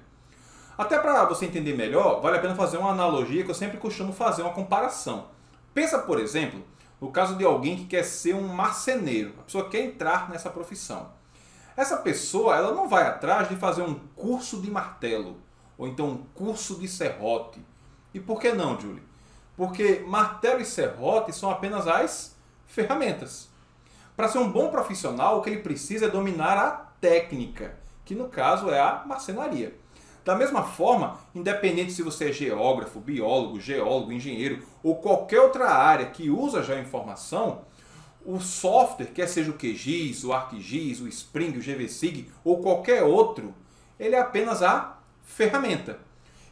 [0.78, 4.14] Até para você entender melhor, vale a pena fazer uma analogia que eu sempre costumo
[4.14, 5.28] fazer, uma comparação.
[5.74, 6.64] Pensa, por exemplo,
[7.02, 11.12] no caso de alguém que quer ser um marceneiro, a pessoa quer entrar nessa profissão.
[11.76, 15.42] Essa pessoa ela não vai atrás de fazer um curso de martelo
[15.82, 17.60] ou então um curso de serrote.
[18.14, 19.02] E por que não, Julie?
[19.58, 22.36] Porque martelo e serrote são apenas as
[22.68, 23.50] ferramentas.
[24.16, 26.70] Para ser um bom profissional, o que ele precisa é dominar a
[27.02, 29.76] técnica, que no caso é a marcenaria.
[30.24, 36.12] Da mesma forma, independente se você é geógrafo, biólogo, geólogo, engenheiro ou qualquer outra área
[36.12, 37.64] que usa já informação,
[38.24, 43.56] o software, quer seja o QGIS, o ArcGIS, o Spring, o GVSig ou qualquer outro,
[44.00, 45.01] ele é apenas a
[45.42, 45.98] ferramenta.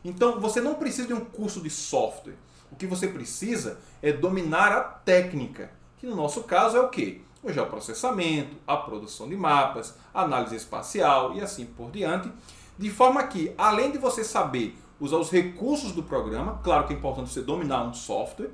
[0.04, 2.38] Então você não precisa de um curso de software.
[2.72, 7.24] O que você precisa é dominar a técnica, que no nosso caso é o que?
[7.44, 12.32] O geoprocessamento, a produção de mapas, análise espacial e assim por diante.
[12.78, 16.98] De forma que, além de você saber usar os recursos do programa, claro que é
[16.98, 18.50] importante você dominar um software,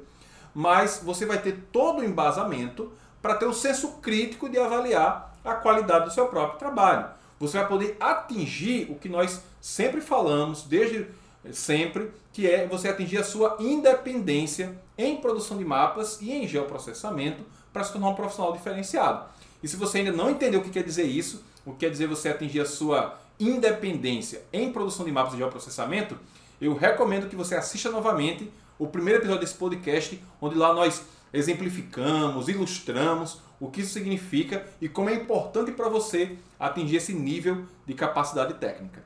[0.54, 5.54] mas você vai ter todo o embasamento para ter o senso crítico de avaliar a
[5.56, 7.08] qualidade do seu próprio trabalho
[7.39, 11.08] você vai poder atingir o que nós sempre falamos, desde
[11.52, 17.43] sempre, que é você atingir a sua independência em produção de mapas e em geoprocessamento
[17.71, 19.26] para se tornar um profissional diferenciado.
[19.62, 22.08] E se você ainda não entendeu o que quer dizer isso, o que quer dizer
[22.08, 26.17] você atingir a sua independência em produção de mapas e geoprocessamento,
[26.62, 32.48] eu recomendo que você assista novamente o primeiro episódio desse podcast, onde lá nós exemplificamos,
[32.48, 37.94] ilustramos o que isso significa e como é importante para você atingir esse nível de
[37.94, 39.04] capacidade técnica.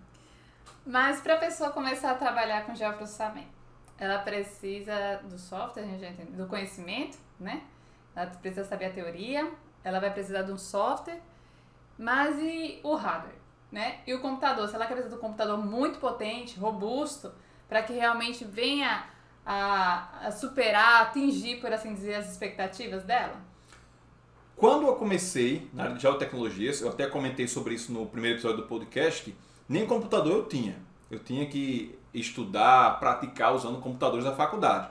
[0.85, 3.59] Mas para a pessoa começar a trabalhar com geoprocessamento,
[3.97, 5.83] ela precisa do software,
[6.31, 7.63] do conhecimento, né?
[8.15, 9.51] Ela precisa saber a teoria,
[9.83, 11.19] ela vai precisar de um software,
[11.97, 13.35] mas e o hardware,
[13.71, 13.99] né?
[14.07, 17.31] E o computador, se ela quer precisar de um computador muito potente, robusto,
[17.67, 19.05] para que realmente venha
[19.45, 23.48] a, a superar, atingir, por assim dizer, as expectativas dela?
[24.59, 28.57] Quando eu comecei na área de geotecnologias, eu até comentei sobre isso no primeiro episódio
[28.57, 29.33] do podcast,
[29.69, 30.75] nem computador eu tinha.
[31.09, 34.89] Eu tinha que estudar, praticar usando computadores da faculdade.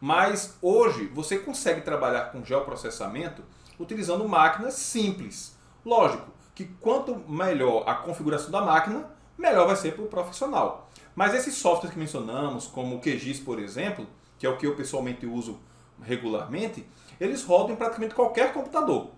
[0.00, 3.44] Mas hoje você consegue trabalhar com geoprocessamento
[3.78, 5.56] utilizando máquinas simples.
[5.86, 10.90] Lógico que quanto melhor a configuração da máquina, melhor vai ser para o profissional.
[11.14, 14.08] Mas esses softwares que mencionamos, como o QGIS, por exemplo,
[14.40, 15.60] que é o que eu pessoalmente uso
[16.02, 16.86] regularmente,
[17.20, 19.10] eles rodam em praticamente qualquer computador.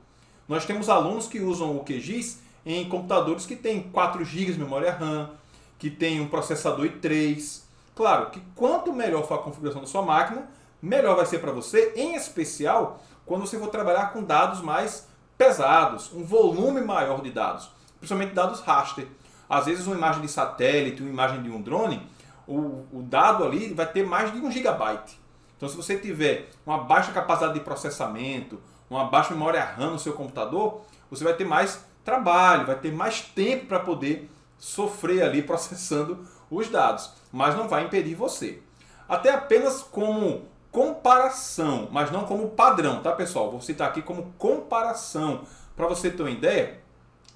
[0.48, 4.92] Nós temos alunos que usam o QGIS em computadores que têm 4 GB de memória
[4.92, 5.30] RAM,
[5.78, 7.62] que tem um processador i3.
[7.94, 10.48] Claro que quanto melhor for a configuração da sua máquina,
[10.80, 16.12] melhor vai ser para você, em especial quando você for trabalhar com dados mais pesados,
[16.12, 19.06] um volume maior de dados, principalmente dados raster.
[19.48, 22.06] Às vezes uma imagem de satélite, uma imagem de um drone,
[22.46, 25.18] o, o dado ali vai ter mais de um gigabyte.
[25.56, 30.12] Então se você tiver uma baixa capacidade de processamento, uma baixa memória RAM no seu
[30.12, 36.26] computador, você vai ter mais trabalho, vai ter mais tempo para poder sofrer ali processando
[36.50, 38.62] os dados, mas não vai impedir você.
[39.08, 43.50] Até apenas como comparação, mas não como padrão, tá pessoal?
[43.50, 45.42] Vou citar aqui como comparação.
[45.74, 46.80] Para você ter uma ideia,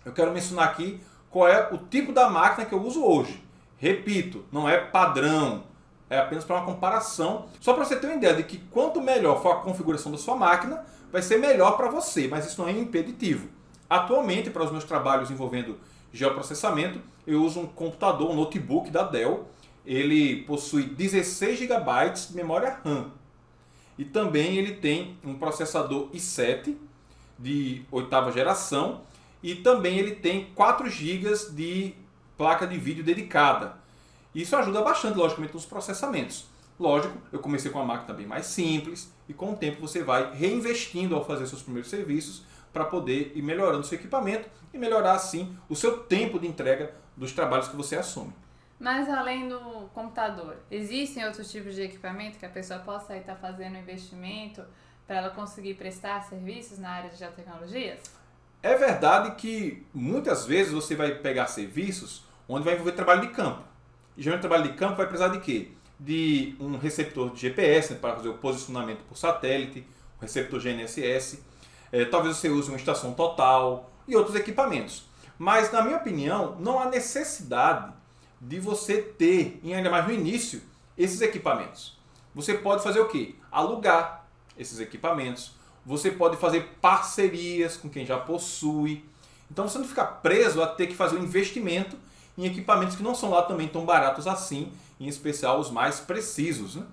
[0.05, 3.42] eu quero mencionar aqui qual é o tipo da máquina que eu uso hoje.
[3.78, 5.64] Repito, não é padrão,
[6.11, 9.40] é apenas para uma comparação, só para você ter uma ideia de que quanto melhor
[9.40, 12.72] for a configuração da sua máquina, vai ser melhor para você, mas isso não é
[12.72, 13.48] impeditivo.
[13.88, 15.78] Atualmente, para os meus trabalhos envolvendo
[16.12, 19.48] geoprocessamento, eu uso um computador, um notebook da Dell.
[19.86, 23.12] Ele possui 16 GB de memória RAM.
[23.96, 26.76] E também ele tem um processador i7
[27.38, 29.02] de oitava geração
[29.42, 31.94] e também ele tem 4 GB de
[32.36, 33.80] placa de vídeo dedicada.
[34.35, 36.47] Isso ajuda bastante, logicamente, nos processamentos.
[36.78, 40.35] Lógico, eu comecei com uma máquina bem mais simples e com o tempo você vai
[40.35, 45.57] reinvestindo ao fazer seus primeiros serviços para poder ir melhorando seu equipamento e melhorar assim
[45.68, 48.33] o seu tempo de entrega dos trabalhos que você assume.
[48.78, 49.59] Mas além do
[49.93, 54.64] computador, existem outros tipos de equipamento que a pessoa possa estar fazendo investimento
[55.07, 58.01] para ela conseguir prestar serviços na área de geotecnologias?
[58.62, 63.69] É verdade que muitas vezes você vai pegar serviços onde vai envolver trabalho de campo.
[64.20, 65.68] E geralmente trabalho de campo vai precisar de quê?
[65.98, 69.82] De um receptor de GPS né, para fazer o posicionamento por satélite,
[70.18, 71.42] um receptor GNSS,
[71.90, 75.04] é, talvez você use uma estação total e outros equipamentos.
[75.38, 77.94] Mas, na minha opinião, não há necessidade
[78.38, 80.60] de você ter, ainda mais no início,
[80.98, 81.98] esses equipamentos.
[82.34, 83.36] Você pode fazer o quê?
[83.50, 85.52] Alugar esses equipamentos.
[85.86, 89.02] Você pode fazer parcerias com quem já possui.
[89.50, 91.96] Então você não fica preso a ter que fazer um investimento
[92.37, 96.76] em equipamentos que não são lá também tão baratos assim, em especial os mais precisos.
[96.76, 96.85] Né?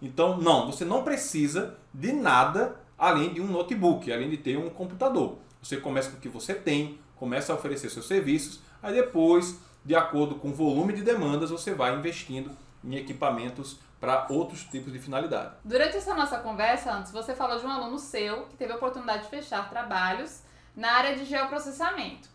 [0.00, 4.70] Então, não, você não precisa de nada além de um notebook, além de ter um
[4.70, 5.38] computador.
[5.62, 9.94] Você começa com o que você tem, começa a oferecer seus serviços, aí depois, de
[9.94, 12.50] acordo com o volume de demandas, você vai investindo
[12.84, 15.54] em equipamentos para outros tipos de finalidade.
[15.64, 19.24] Durante essa nossa conversa, antes, você falou de um aluno seu que teve a oportunidade
[19.24, 20.42] de fechar trabalhos
[20.76, 22.28] na área de geoprocessamento.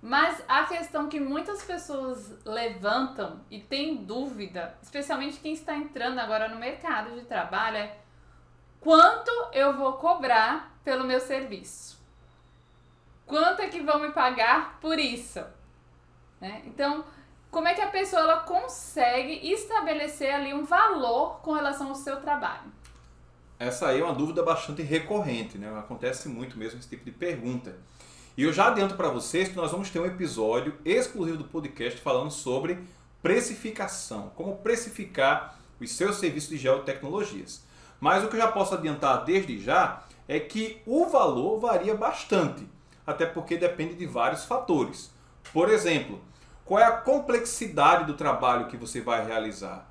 [0.00, 6.48] Mas a questão que muitas pessoas levantam e têm dúvida, especialmente quem está entrando agora
[6.48, 7.96] no mercado de trabalho, é
[8.80, 11.98] quanto eu vou cobrar pelo meu serviço?
[13.24, 15.44] Quanto é que vão me pagar por isso?
[16.40, 16.62] Né?
[16.66, 17.04] Então,
[17.50, 22.20] como é que a pessoa ela consegue estabelecer ali um valor com relação ao seu
[22.20, 22.70] trabalho?
[23.58, 25.76] Essa aí é uma dúvida bastante recorrente, né?
[25.78, 27.74] Acontece muito mesmo esse tipo de pergunta.
[28.36, 31.98] E eu já adianto para vocês que nós vamos ter um episódio exclusivo do podcast
[32.02, 32.78] falando sobre
[33.22, 37.64] precificação, como precificar os seus serviços de geotecnologias.
[37.98, 42.68] Mas o que eu já posso adiantar desde já é que o valor varia bastante,
[43.06, 45.10] até porque depende de vários fatores.
[45.50, 46.20] Por exemplo,
[46.62, 49.90] qual é a complexidade do trabalho que você vai realizar?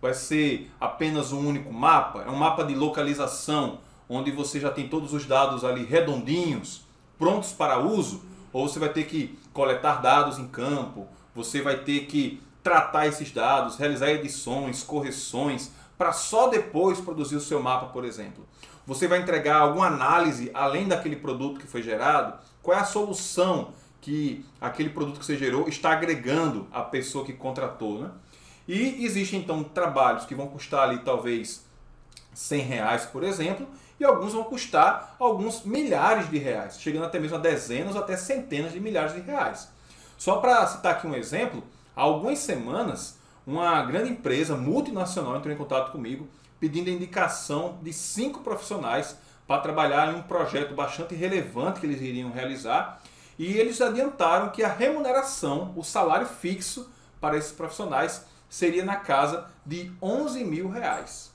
[0.00, 2.22] Vai ser apenas um único mapa?
[2.22, 6.81] É um mapa de localização, onde você já tem todos os dados ali redondinhos,
[7.22, 8.20] prontos para uso?
[8.52, 11.06] Ou você vai ter que coletar dados em campo?
[11.36, 17.40] Você vai ter que tratar esses dados, realizar edições, correções, para só depois produzir o
[17.40, 18.44] seu mapa, por exemplo?
[18.84, 22.40] Você vai entregar alguma análise além daquele produto que foi gerado?
[22.60, 27.32] Qual é a solução que aquele produto que você gerou está agregando a pessoa que
[27.32, 28.10] contratou, né?
[28.66, 31.64] E existem então trabalhos que vão custar ali talvez
[32.34, 33.68] 100 reais, por exemplo,
[34.02, 38.16] e alguns vão custar alguns milhares de reais, chegando até mesmo a dezenas ou até
[38.16, 39.68] centenas de milhares de reais.
[40.18, 41.62] Só para citar aqui um exemplo,
[41.94, 46.28] há algumas semanas, uma grande empresa multinacional entrou em contato comigo
[46.58, 52.00] pedindo a indicação de cinco profissionais para trabalhar em um projeto bastante relevante que eles
[52.00, 53.00] iriam realizar
[53.38, 56.90] e eles adiantaram que a remuneração, o salário fixo
[57.20, 61.31] para esses profissionais seria na casa de 11 mil reais.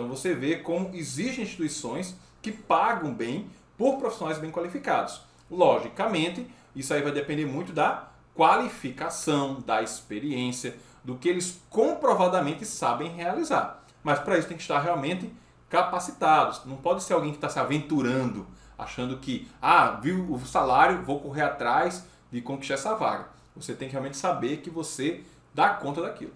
[0.00, 5.20] Então você vê como existem instituições que pagam bem por profissionais bem qualificados.
[5.50, 10.74] Logicamente, isso aí vai depender muito da qualificação, da experiência,
[11.04, 13.84] do que eles comprovadamente sabem realizar.
[14.02, 15.30] Mas para isso tem que estar realmente
[15.68, 16.64] capacitados.
[16.64, 18.46] Não pode ser alguém que está se aventurando
[18.78, 23.28] achando que, ah, viu o salário, vou correr atrás de conquistar essa vaga.
[23.54, 25.22] Você tem que realmente saber que você
[25.52, 26.32] dá conta daquilo.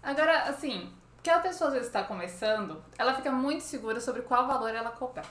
[0.00, 0.88] Agora, assim,
[1.22, 4.90] que a pessoa às vezes está começando, ela fica muito segura sobre qual valor ela
[4.90, 5.26] cobrar.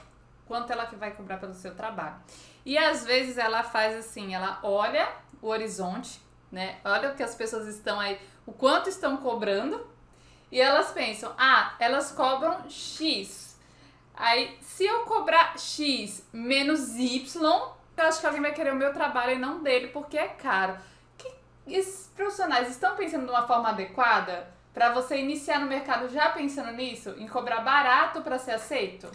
[0.46, 2.16] Quanto ela vai cobrar pelo seu trabalho.
[2.64, 5.08] E às vezes ela faz assim, ela olha
[5.40, 6.20] o horizonte,
[6.50, 6.78] né?
[6.84, 9.86] Olha o que as pessoas estão aí, o quanto estão cobrando,
[10.50, 13.50] e elas pensam, ah, elas cobram X
[14.20, 17.42] Aí, se eu cobrar X menos Y,
[17.96, 20.76] eu acho que alguém vai querer o meu trabalho e não dele, porque é caro.
[21.16, 21.32] Que
[21.66, 26.72] esses profissionais estão pensando de uma forma adequada para você iniciar no mercado já pensando
[26.72, 29.08] nisso, em cobrar barato para ser aceito?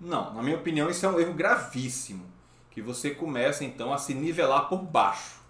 [0.00, 2.26] Não, na minha opinião, isso é um erro gravíssimo.
[2.70, 5.40] Que você começa então a se nivelar por baixo.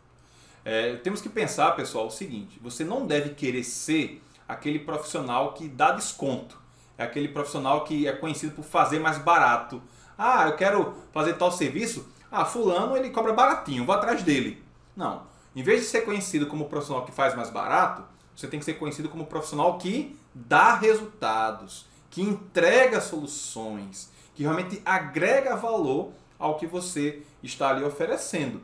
[0.64, 5.68] É, temos que pensar, pessoal, o seguinte: você não deve querer ser aquele profissional que
[5.68, 6.58] dá desconto
[6.98, 9.80] é aquele profissional que é conhecido por fazer mais barato.
[10.18, 12.08] Ah, eu quero fazer tal serviço.
[12.30, 14.62] Ah, fulano ele cobra baratinho, vou atrás dele.
[14.96, 15.22] Não.
[15.54, 18.02] Em vez de ser conhecido como profissional que faz mais barato,
[18.38, 24.80] você tem que ser conhecido como profissional que dá resultados, que entrega soluções, que realmente
[24.84, 28.62] agrega valor ao que você está ali oferecendo.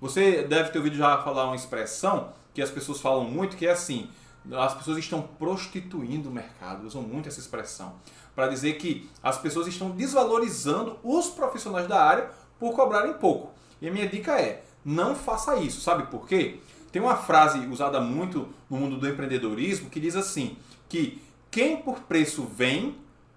[0.00, 3.72] Você deve ter ouvido já falar uma expressão que as pessoas falam muito, que é
[3.72, 4.08] assim,
[4.52, 7.96] as pessoas estão prostituindo o mercado, usam muito essa expressão,
[8.32, 13.52] para dizer que as pessoas estão desvalorizando os profissionais da área por cobrarem pouco.
[13.82, 16.60] E a minha dica é, não faça isso, sabe por quê?
[16.96, 20.56] Tem uma frase usada muito no mundo do empreendedorismo que diz assim,
[20.88, 21.20] que
[21.50, 22.96] quem por preço vem,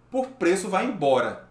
[0.09, 1.45] por preço vai embora.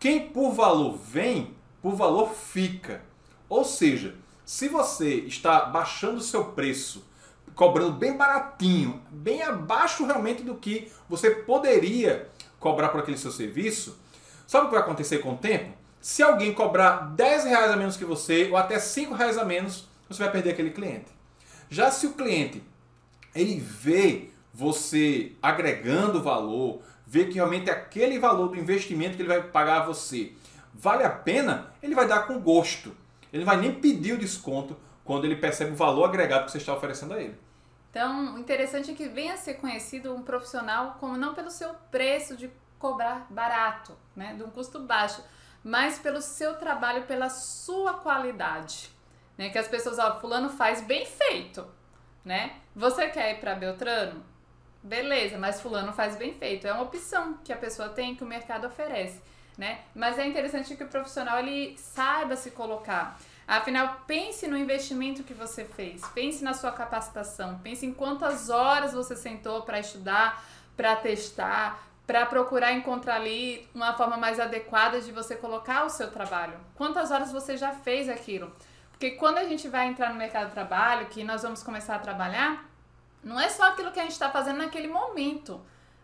[0.00, 3.00] Quem por valor vem, por valor fica.
[3.48, 7.06] Ou seja, se você está baixando o seu preço,
[7.54, 12.28] cobrando bem baratinho, bem abaixo realmente do que você poderia
[12.58, 13.96] cobrar por aquele seu serviço,
[14.48, 15.72] sabe o que vai acontecer com o tempo?
[16.00, 19.86] Se alguém cobrar 10 reais a menos que você, ou até 5 reais a menos,
[20.08, 21.15] você vai perder aquele cliente.
[21.68, 22.62] Já se o cliente
[23.34, 29.42] ele vê você agregando valor, vê que realmente aquele valor do investimento que ele vai
[29.42, 30.32] pagar a você
[30.78, 32.94] vale a pena, ele vai dar com gosto.
[33.32, 36.74] Ele vai nem pedir o desconto quando ele percebe o valor agregado que você está
[36.74, 37.38] oferecendo a ele.
[37.90, 41.70] Então, o interessante é que venha a ser conhecido um profissional como não pelo seu
[41.90, 45.22] preço de cobrar barato, né, de um custo baixo,
[45.64, 48.90] mas pelo seu trabalho, pela sua qualidade,
[49.36, 49.50] né?
[49.50, 51.66] Que as pessoas, ó, fulano faz bem feito,
[52.24, 52.56] né?
[52.74, 54.24] Você quer ir para Beltrano?
[54.82, 56.66] Beleza, mas fulano faz bem feito.
[56.66, 59.20] É uma opção que a pessoa tem que o mercado oferece
[59.56, 59.80] né?
[59.94, 63.18] Mas é interessante que o profissional ele saiba se colocar.
[63.46, 68.92] Afinal, pense no investimento que você fez, pense na sua capacitação, pense em quantas horas
[68.92, 70.44] você sentou para estudar,
[70.76, 76.10] para testar, para procurar encontrar ali uma forma mais adequada de você colocar o seu
[76.10, 76.58] trabalho.
[76.74, 78.52] Quantas horas você já fez aquilo?
[78.98, 81.98] Porque quando a gente vai entrar no mercado de trabalho, que nós vamos começar a
[81.98, 82.68] trabalhar,
[83.22, 85.60] não é só aquilo que a gente está fazendo naquele momento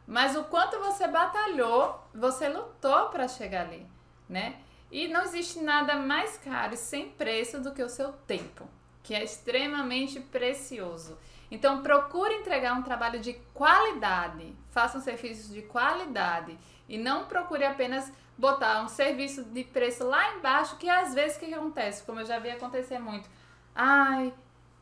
[0.07, 3.87] mas o quanto você batalhou, você lutou para chegar ali,
[4.29, 4.57] né?
[4.91, 8.69] E não existe nada mais caro e sem preço do que o seu tempo,
[9.03, 11.19] que é extremamente precioso.
[11.51, 17.65] Então procure entregar um trabalho de qualidade, faça um serviço de qualidade e não procure
[17.65, 18.13] apenas
[18.43, 22.27] botar um serviço de preço lá embaixo, que às vezes o que acontece, como eu
[22.27, 23.31] já vi acontecer muito.
[23.73, 24.35] Ai,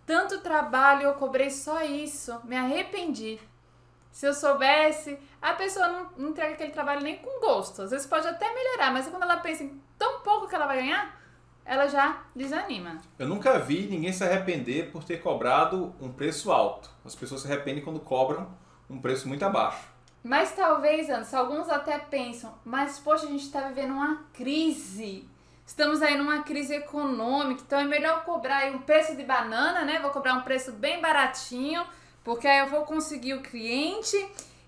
[0.07, 3.39] tanto trabalho, eu cobrei só isso, me arrependi.
[4.11, 7.83] Se eu soubesse, a pessoa não, entrega aquele trabalho nem com gosto.
[7.83, 10.79] Às vezes pode até melhorar, mas quando ela pensa em tão pouco que ela vai
[10.79, 11.21] ganhar,
[11.63, 12.99] ela já desanima.
[13.19, 16.91] Eu nunca vi ninguém se arrepender por ter cobrado um preço alto.
[17.05, 18.57] As pessoas se arrependem quando cobram
[18.89, 19.87] um preço muito abaixo.
[20.23, 25.29] Mas talvez, Anderson, alguns até pensam, mas poxa, a gente está vivendo uma crise.
[25.67, 29.99] Estamos aí numa crise econômica, então é melhor cobrar um preço de banana, né?
[30.01, 31.83] Vou cobrar um preço bem baratinho
[32.25, 34.17] porque aí eu vou conseguir o cliente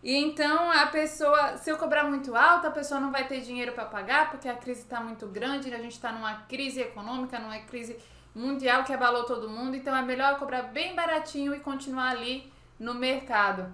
[0.02, 3.72] e então a pessoa, se eu cobrar muito alto, a pessoa não vai ter dinheiro
[3.72, 7.58] para pagar porque a crise está muito grande, a gente está numa crise econômica, numa
[7.58, 7.96] crise
[8.34, 12.94] mundial que abalou todo mundo, então é melhor cobrar bem baratinho e continuar ali no
[12.94, 13.72] mercado.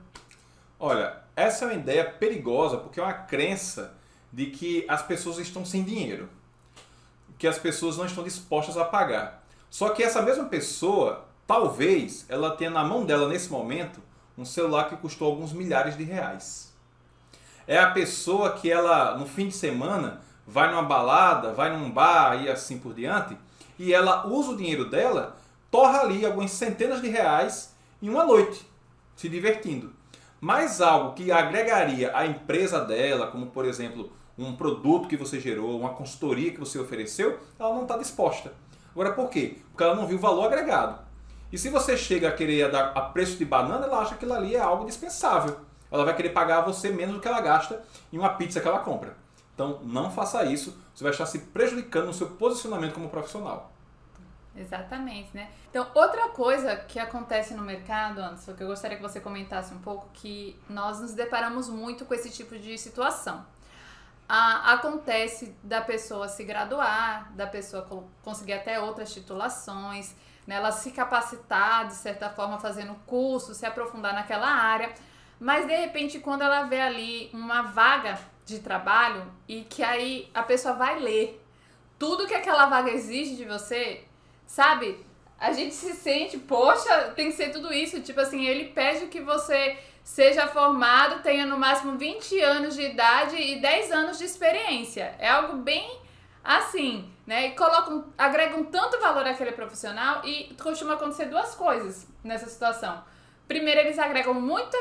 [0.78, 3.94] Olha, essa é uma ideia perigosa porque é uma crença
[4.32, 6.28] de que as pessoas estão sem dinheiro,
[7.38, 9.44] que as pessoas não estão dispostas a pagar.
[9.70, 14.02] Só que essa mesma pessoa Talvez ela tenha na mão dela nesse momento
[14.36, 16.74] um celular que custou alguns milhares de reais.
[17.66, 22.42] É a pessoa que ela no fim de semana vai numa balada, vai num bar
[22.42, 23.34] e assim por diante,
[23.78, 25.38] e ela usa o dinheiro dela,
[25.70, 28.70] torra ali algumas centenas de reais em uma noite,
[29.16, 29.94] se divertindo.
[30.40, 35.78] Mas algo que agregaria à empresa dela, como por exemplo um produto que você gerou,
[35.78, 38.52] uma consultoria que você ofereceu, ela não está disposta.
[38.92, 39.58] Agora por quê?
[39.70, 41.00] Porque ela não viu o valor agregado.
[41.52, 44.34] E se você chega a querer dar a preço de banana, ela acha que aquilo
[44.34, 45.56] ali é algo dispensável.
[45.90, 47.82] Ela vai querer pagar a você menos do que ela gasta
[48.12, 49.16] em uma pizza que ela compra.
[49.54, 53.72] Então não faça isso, você vai estar se prejudicando no seu posicionamento como profissional.
[54.58, 55.50] Exatamente, né?
[55.70, 59.78] Então, outra coisa que acontece no mercado, Anderson, que eu gostaria que você comentasse um
[59.78, 63.46] pouco, que nós nos deparamos muito com esse tipo de situação.
[64.28, 67.86] Acontece da pessoa se graduar, da pessoa
[68.22, 70.14] conseguir até outras titulações,
[70.46, 74.92] né, ela se capacitar, de certa forma, fazendo curso, se aprofundar naquela área,
[75.40, 80.42] mas de repente, quando ela vê ali uma vaga de trabalho e que aí a
[80.42, 81.42] pessoa vai ler
[81.98, 84.04] tudo que aquela vaga exige de você,
[84.48, 85.06] sabe?
[85.38, 88.00] A gente se sente, poxa, tem que ser tudo isso.
[88.00, 93.36] Tipo assim, ele pede que você seja formado, tenha no máximo 20 anos de idade
[93.36, 95.14] e 10 anos de experiência.
[95.18, 96.00] É algo bem
[96.42, 97.48] assim, né?
[97.48, 103.04] E colocam, agregam tanto valor àquele profissional e costuma acontecer duas coisas nessa situação.
[103.46, 104.76] Primeiro, eles agregam muita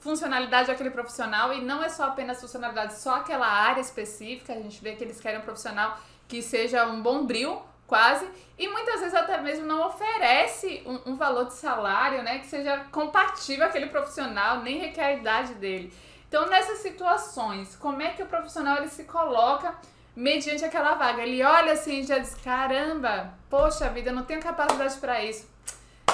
[0.00, 4.52] funcionalidade àquele profissional e não é só apenas funcionalidade, só aquela área específica.
[4.52, 7.62] A gente vê que eles querem um profissional que seja um bom bril
[7.92, 8.26] quase,
[8.58, 12.86] e muitas vezes até mesmo não oferece um, um valor de salário, né, que seja
[12.90, 15.92] compatível àquele profissional, nem requer a idade dele.
[16.26, 19.74] Então, nessas situações, como é que o profissional ele se coloca
[20.16, 21.22] mediante aquela vaga?
[21.22, 25.46] Ele olha assim e já diz: caramba, poxa vida, eu não tenho capacidade para isso.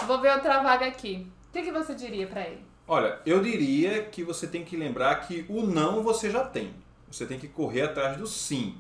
[0.05, 1.31] Vou ver outra vaga aqui.
[1.49, 2.67] O que, que você diria para ele?
[2.89, 6.75] Olha, eu diria que você tem que lembrar que o não você já tem.
[7.09, 8.77] Você tem que correr atrás do sim.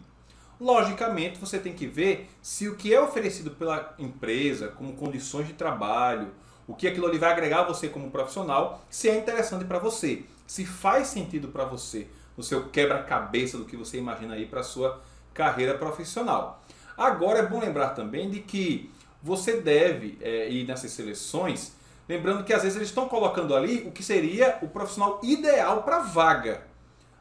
[0.60, 5.52] Logicamente, você tem que ver se o que é oferecido pela empresa, como condições de
[5.52, 6.28] trabalho,
[6.66, 10.24] o que aquilo ali vai agregar a você como profissional, se é interessante para você,
[10.46, 15.00] se faz sentido para você, no seu quebra-cabeça do que você imagina aí para sua
[15.32, 16.62] carreira profissional.
[16.96, 18.90] Agora é bom lembrar também de que
[19.22, 21.72] você deve é, ir nessas seleções,
[22.08, 26.00] lembrando que às vezes eles estão colocando ali o que seria o profissional ideal para
[26.00, 26.67] vaga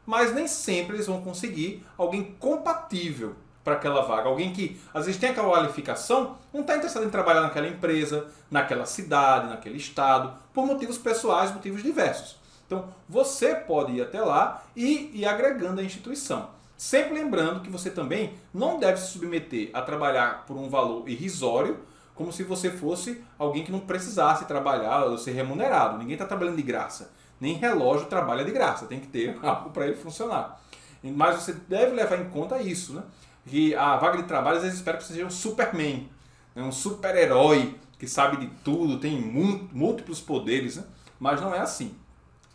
[0.07, 4.29] mas nem sempre eles vão conseguir alguém compatível para aquela vaga.
[4.29, 8.85] Alguém que às vezes tem aquela qualificação, não está interessado em trabalhar naquela empresa, naquela
[8.85, 12.37] cidade, naquele estado, por motivos pessoais, motivos diversos.
[12.65, 16.51] Então você pode ir até lá e ir agregando a instituição.
[16.77, 21.79] Sempre lembrando que você também não deve se submeter a trabalhar por um valor irrisório,
[22.15, 25.97] como se você fosse alguém que não precisasse trabalhar ou ser remunerado.
[25.97, 29.87] Ninguém está trabalhando de graça nem relógio trabalha de graça, tem que ter algo para
[29.87, 30.61] ele funcionar.
[31.03, 33.03] Mas você deve levar em conta isso, né?
[33.45, 36.09] Que a vaga de trabalho às vezes espera que você seja um Superman,
[36.53, 36.63] né?
[36.63, 40.83] um super-herói que sabe de tudo, tem múltiplos poderes, né?
[41.19, 41.95] mas não é assim.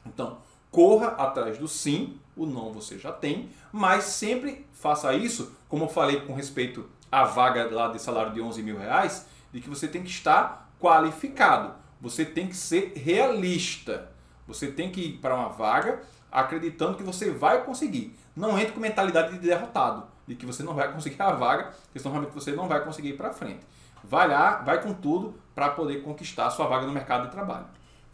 [0.07, 0.39] Então,
[0.71, 5.89] corra atrás do sim, o não você já tem, mas sempre faça isso, como eu
[5.89, 9.87] falei com respeito à vaga lá de salário de 11 mil reais, de que você
[9.87, 14.12] tem que estar qualificado, você tem que ser realista.
[14.53, 18.17] Você tem que ir para uma vaga acreditando que você vai conseguir.
[18.35, 22.03] Não entre com mentalidade de derrotado, de que você não vai conseguir a vaga, que
[22.03, 23.61] normalmente você não vai conseguir ir para frente.
[24.05, 27.67] Vai lá, vai com tudo para poder conquistar a sua vaga no mercado de trabalho.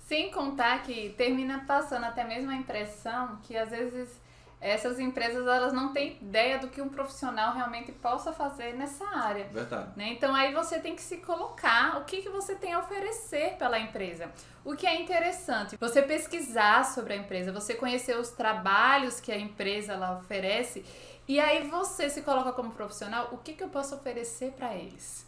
[0.07, 4.21] Sem contar que termina passando até mesmo a impressão que às vezes
[4.61, 9.45] essas empresas elas não têm ideia do que um profissional realmente possa fazer nessa área.
[9.53, 9.91] Verdade.
[9.97, 10.09] Né?
[10.13, 13.79] Então aí você tem que se colocar o que, que você tem a oferecer pela
[13.79, 14.31] empresa.
[14.65, 19.39] O que é interessante, você pesquisar sobre a empresa, você conhecer os trabalhos que a
[19.39, 20.85] empresa ela oferece
[21.27, 25.27] e aí você se coloca como profissional, o que, que eu posso oferecer para eles,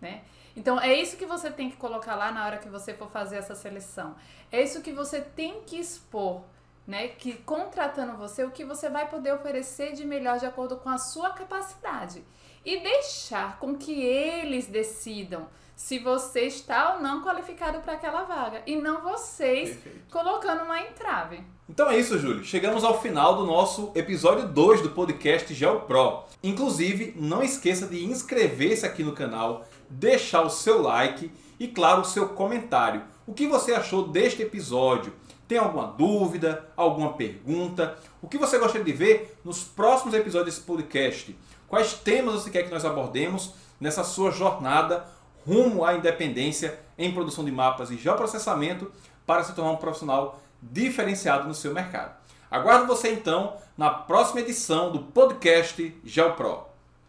[0.00, 0.22] né?
[0.56, 3.36] Então é isso que você tem que colocar lá na hora que você for fazer
[3.36, 4.16] essa seleção.
[4.50, 6.42] É isso que você tem que expor
[6.90, 7.08] né?
[7.08, 10.98] Que contratando você, o que você vai poder oferecer de melhor de acordo com a
[10.98, 12.24] sua capacidade.
[12.64, 18.62] E deixar com que eles decidam se você está ou não qualificado para aquela vaga.
[18.66, 20.10] E não vocês Perfeito.
[20.10, 21.42] colocando uma entrave.
[21.68, 22.44] Então é isso, Júlio.
[22.44, 26.24] Chegamos ao final do nosso episódio 2 do podcast GeoPro.
[26.42, 32.04] Inclusive, não esqueça de inscrever-se aqui no canal, deixar o seu like e, claro, o
[32.04, 33.02] seu comentário.
[33.26, 35.14] O que você achou deste episódio?
[35.50, 37.98] Tem alguma dúvida, alguma pergunta?
[38.22, 41.36] O que você gostaria de ver nos próximos episódios desse podcast?
[41.66, 45.04] Quais temas você quer que nós abordemos nessa sua jornada
[45.44, 48.92] rumo à independência em produção de mapas e geoprocessamento
[49.26, 52.14] para se tornar um profissional diferenciado no seu mercado?
[52.48, 56.62] Aguardo você então na próxima edição do podcast GeoPro.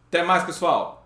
[0.09, 1.00] Até mais, pessoal!